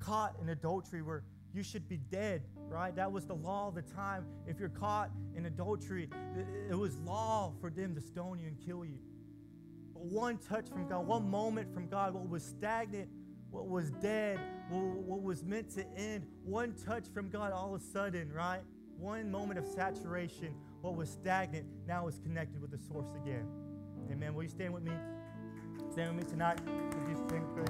caught 0.00 0.36
in 0.42 0.50
adultery 0.50 1.00
where 1.00 1.22
you 1.54 1.62
should 1.62 1.88
be 1.88 1.96
dead, 1.96 2.42
right? 2.68 2.94
That 2.94 3.10
was 3.10 3.24
the 3.24 3.36
law 3.36 3.68
of 3.68 3.74
the 3.74 3.82
time. 3.82 4.26
If 4.46 4.60
you're 4.60 4.68
caught 4.68 5.10
in 5.34 5.46
adultery, 5.46 6.10
it 6.68 6.74
was 6.74 6.98
law 6.98 7.54
for 7.62 7.70
them 7.70 7.94
to 7.94 8.02
stone 8.02 8.38
you 8.38 8.48
and 8.48 8.60
kill 8.60 8.84
you 8.84 8.98
one 10.10 10.38
touch 10.38 10.68
from 10.68 10.86
God, 10.88 11.06
one 11.06 11.28
moment 11.30 11.72
from 11.72 11.88
God, 11.88 12.14
what 12.14 12.28
was 12.28 12.42
stagnant, 12.44 13.08
what 13.50 13.68
was 13.68 13.90
dead, 13.90 14.38
what 14.68 15.22
was 15.22 15.44
meant 15.44 15.70
to 15.70 15.86
end, 15.96 16.26
one 16.42 16.74
touch 16.74 17.06
from 17.12 17.30
God 17.30 17.52
all 17.52 17.74
of 17.74 17.80
a 17.80 17.84
sudden, 17.84 18.32
right? 18.32 18.60
One 18.98 19.30
moment 19.30 19.58
of 19.58 19.66
saturation, 19.66 20.54
what 20.80 20.94
was 20.96 21.08
stagnant 21.10 21.66
now 21.86 22.06
is 22.08 22.18
connected 22.18 22.60
with 22.60 22.70
the 22.70 22.78
source 22.78 23.08
again. 23.22 23.46
Amen. 24.10 24.34
Will 24.34 24.42
you 24.42 24.48
stand 24.48 24.74
with 24.74 24.82
me? 24.82 24.92
Stand 25.92 26.16
with 26.16 26.24
me 26.24 26.30
tonight. 26.30 26.60
Would 26.64 27.08
you 27.08 27.16
stand, 27.28 27.46
Grace? 27.54 27.68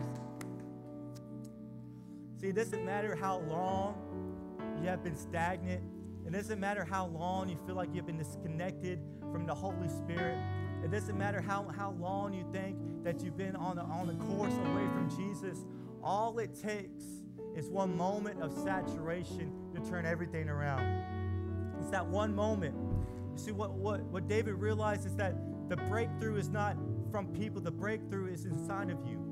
See, 2.40 2.49
it 2.49 2.57
doesn't 2.57 2.85
matter 2.85 3.14
how 3.14 3.38
long 3.49 3.94
you 4.83 4.88
have 4.88 5.05
been 5.05 5.16
stagnant. 5.16 5.83
It 6.27 6.33
doesn't 6.33 6.59
matter 6.59 6.85
how 6.85 7.07
long 7.07 7.49
you 7.49 7.57
feel 7.66 7.75
like 7.75 7.90
you've 7.94 8.07
been 8.07 8.18
disconnected 8.18 8.99
from 9.31 9.47
the 9.47 9.55
Holy 9.55 9.88
Spirit. 9.88 10.38
It 10.85 10.90
doesn't 10.90 11.16
matter 11.16 11.40
how, 11.40 11.66
how 11.75 11.92
long 11.92 12.35
you 12.35 12.44
think 12.53 12.77
that 13.05 13.23
you've 13.25 13.38
been 13.38 13.57
on 13.57 13.77
the, 13.77 13.83
on 13.83 14.07
the 14.07 14.14
course 14.25 14.53
away 14.53 14.87
from 14.92 15.09
Jesus. 15.16 15.64
All 16.03 16.38
it 16.38 16.55
takes 16.55 17.05
is 17.57 17.70
one 17.70 17.97
moment 17.97 18.42
of 18.42 18.53
saturation 18.53 19.51
to 19.75 19.81
turn 19.88 20.05
everything 20.05 20.51
around. 20.51 20.83
It's 21.81 21.90
that 21.90 22.07
one 22.07 22.35
moment. 22.35 22.75
You 23.33 23.38
see, 23.42 23.53
what, 23.53 23.73
what, 23.73 24.03
what 24.05 24.29
David 24.29 24.55
realized 24.55 25.07
is 25.07 25.16
that 25.16 25.35
the 25.70 25.77
breakthrough 25.77 26.37
is 26.37 26.51
not 26.51 26.77
from 27.11 27.29
people, 27.29 27.62
the 27.62 27.70
breakthrough 27.70 28.31
is 28.31 28.44
inside 28.44 28.90
of 28.90 28.99
you. 29.07 29.23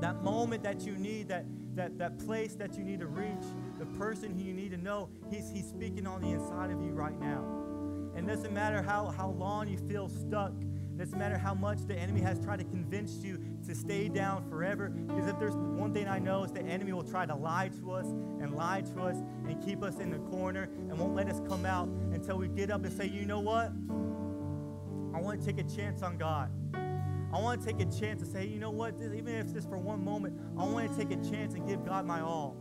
That 0.00 0.22
moment 0.22 0.62
that 0.62 0.82
you 0.82 0.96
need, 0.96 1.26
that, 1.28 1.46
that, 1.74 1.98
that 1.98 2.18
place 2.20 2.54
that 2.54 2.78
you 2.78 2.84
need 2.84 3.00
to 3.00 3.08
reach, 3.08 3.44
the 3.80 3.86
person 3.86 4.38
who 4.38 4.44
you 4.44 4.54
need 4.54 4.70
to 4.70 4.76
know, 4.76 5.08
he's, 5.30 5.50
he's 5.50 5.68
speaking 5.68 6.06
on 6.06 6.20
the 6.20 6.28
inside 6.28 6.70
of 6.70 6.80
you 6.80 6.90
right 6.90 7.18
now. 7.18 7.57
And 8.18 8.28
it 8.28 8.34
doesn't 8.34 8.52
matter 8.52 8.82
how, 8.82 9.14
how 9.16 9.28
long 9.28 9.68
you 9.68 9.78
feel 9.78 10.08
stuck, 10.08 10.50
it 10.60 10.98
doesn't 10.98 11.16
matter 11.16 11.38
how 11.38 11.54
much 11.54 11.86
the 11.86 11.94
enemy 11.94 12.20
has 12.20 12.40
tried 12.40 12.58
to 12.58 12.64
convince 12.64 13.22
you 13.22 13.40
to 13.64 13.76
stay 13.76 14.08
down 14.08 14.50
forever. 14.50 14.88
Because 14.88 15.28
if 15.28 15.38
there's 15.38 15.54
one 15.54 15.94
thing 15.94 16.08
I 16.08 16.18
know 16.18 16.42
is 16.42 16.50
the 16.50 16.62
enemy 16.62 16.92
will 16.92 17.04
try 17.04 17.26
to 17.26 17.36
lie 17.36 17.70
to 17.78 17.92
us 17.92 18.06
and 18.06 18.56
lie 18.56 18.80
to 18.80 19.02
us 19.02 19.18
and 19.46 19.64
keep 19.64 19.84
us 19.84 20.00
in 20.00 20.10
the 20.10 20.18
corner 20.18 20.64
and 20.64 20.98
won't 20.98 21.14
let 21.14 21.28
us 21.28 21.40
come 21.48 21.64
out 21.64 21.86
until 22.12 22.38
we 22.38 22.48
get 22.48 22.72
up 22.72 22.84
and 22.84 22.92
say, 22.92 23.06
you 23.06 23.24
know 23.24 23.38
what? 23.38 23.70
I 25.16 25.20
want 25.20 25.40
to 25.40 25.46
take 25.46 25.64
a 25.64 25.76
chance 25.76 26.02
on 26.02 26.18
God. 26.18 26.50
I 26.74 27.40
want 27.40 27.62
to 27.62 27.66
take 27.72 27.80
a 27.80 27.88
chance 27.88 28.20
to 28.22 28.26
say, 28.26 28.46
you 28.46 28.58
know 28.58 28.70
what? 28.70 28.94
Even 29.00 29.28
if 29.28 29.44
it's 29.44 29.52
just 29.52 29.68
for 29.68 29.78
one 29.78 30.04
moment, 30.04 30.40
I 30.58 30.64
want 30.64 30.90
to 30.90 30.96
take 30.96 31.16
a 31.16 31.30
chance 31.30 31.54
and 31.54 31.68
give 31.68 31.86
God 31.86 32.04
my 32.04 32.20
all. 32.20 32.56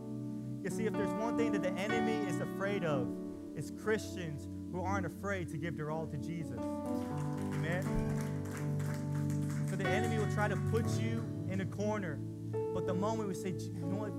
You 0.63 0.69
see, 0.69 0.85
if 0.85 0.93
there's 0.93 1.13
one 1.15 1.35
thing 1.35 1.51
that 1.53 1.63
the 1.63 1.71
enemy 1.71 2.29
is 2.29 2.41
afraid 2.41 2.83
of, 2.83 3.07
it's 3.55 3.71
Christians 3.71 4.47
who 4.71 4.81
aren't 4.81 5.05
afraid 5.05 5.49
to 5.49 5.57
give 5.57 5.77
their 5.77 5.91
all 5.91 6.07
to 6.07 6.17
Jesus. 6.17 6.59
Amen? 6.59 7.83
So 9.69 9.75
the 9.75 9.87
enemy 9.87 10.17
will 10.17 10.31
try 10.33 10.47
to 10.47 10.57
put 10.71 10.85
you 10.99 11.23
in 11.49 11.61
a 11.61 11.65
corner. 11.65 12.19
But 12.73 12.85
the 12.85 12.93
moment 12.93 13.29
we 13.29 13.35
say, 13.35 13.49
you 13.49 13.85
know 13.85 13.97
what? 13.97 14.13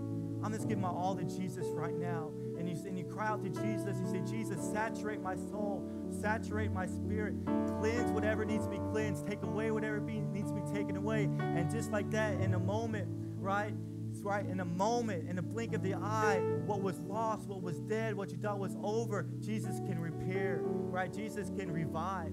I'm 0.44 0.52
just 0.52 0.68
giving 0.68 0.82
my 0.82 0.88
all 0.88 1.16
to 1.16 1.24
Jesus 1.24 1.66
right 1.68 1.96
now. 1.96 2.30
And 2.58 2.68
you, 2.68 2.76
and 2.86 2.98
you 2.98 3.04
cry 3.04 3.28
out 3.28 3.42
to 3.44 3.50
Jesus. 3.50 3.98
You 4.00 4.06
say, 4.10 4.22
Jesus, 4.30 4.60
saturate 4.72 5.20
my 5.20 5.36
soul, 5.36 5.88
saturate 6.20 6.72
my 6.72 6.86
spirit, 6.86 7.34
cleanse 7.80 8.10
whatever 8.10 8.44
needs 8.44 8.64
to 8.64 8.70
be 8.70 8.78
cleansed, 8.90 9.26
take 9.26 9.42
away 9.42 9.70
whatever 9.70 10.00
needs 10.00 10.50
to 10.50 10.56
be 10.56 10.72
taken 10.72 10.96
away. 10.96 11.24
And 11.24 11.70
just 11.70 11.92
like 11.92 12.10
that, 12.10 12.40
in 12.40 12.54
a 12.54 12.58
moment, 12.58 13.08
right? 13.36 13.74
right 14.22 14.46
in 14.46 14.60
a 14.60 14.64
moment, 14.64 15.28
in 15.28 15.38
a 15.38 15.42
blink 15.42 15.74
of 15.74 15.82
the 15.82 15.94
eye, 15.94 16.40
what 16.66 16.82
was 16.82 16.98
lost, 17.00 17.46
what 17.46 17.62
was 17.62 17.78
dead, 17.80 18.14
what 18.14 18.30
you 18.30 18.36
thought 18.38 18.58
was 18.58 18.76
over, 18.82 19.26
Jesus 19.40 19.78
can 19.80 20.00
repair, 20.28 20.60
right? 20.62 21.12
Jesus 21.12 21.50
can 21.56 21.70
revive. 21.70 22.32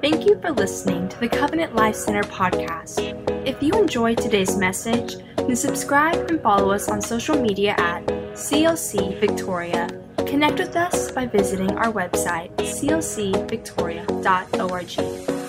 Thank 0.00 0.26
you 0.26 0.40
for 0.40 0.50
listening 0.50 1.08
to 1.10 1.18
the 1.18 1.28
Covenant 1.28 1.74
Life 1.74 1.94
Center 1.94 2.22
podcast. 2.22 2.98
If 3.46 3.62
you 3.62 3.74
enjoyed 3.74 4.16
today's 4.18 4.56
message, 4.56 5.16
then 5.36 5.54
subscribe 5.56 6.30
and 6.30 6.40
follow 6.40 6.70
us 6.70 6.88
on 6.88 7.02
social 7.02 7.38
media 7.40 7.74
at 7.78 8.06
CLC 8.32 9.20
Victoria. 9.20 9.88
Connect 10.26 10.58
with 10.58 10.74
us 10.76 11.12
by 11.12 11.26
visiting 11.26 11.72
our 11.72 11.92
website, 11.92 12.54
clcvictoria.org. 12.56 15.39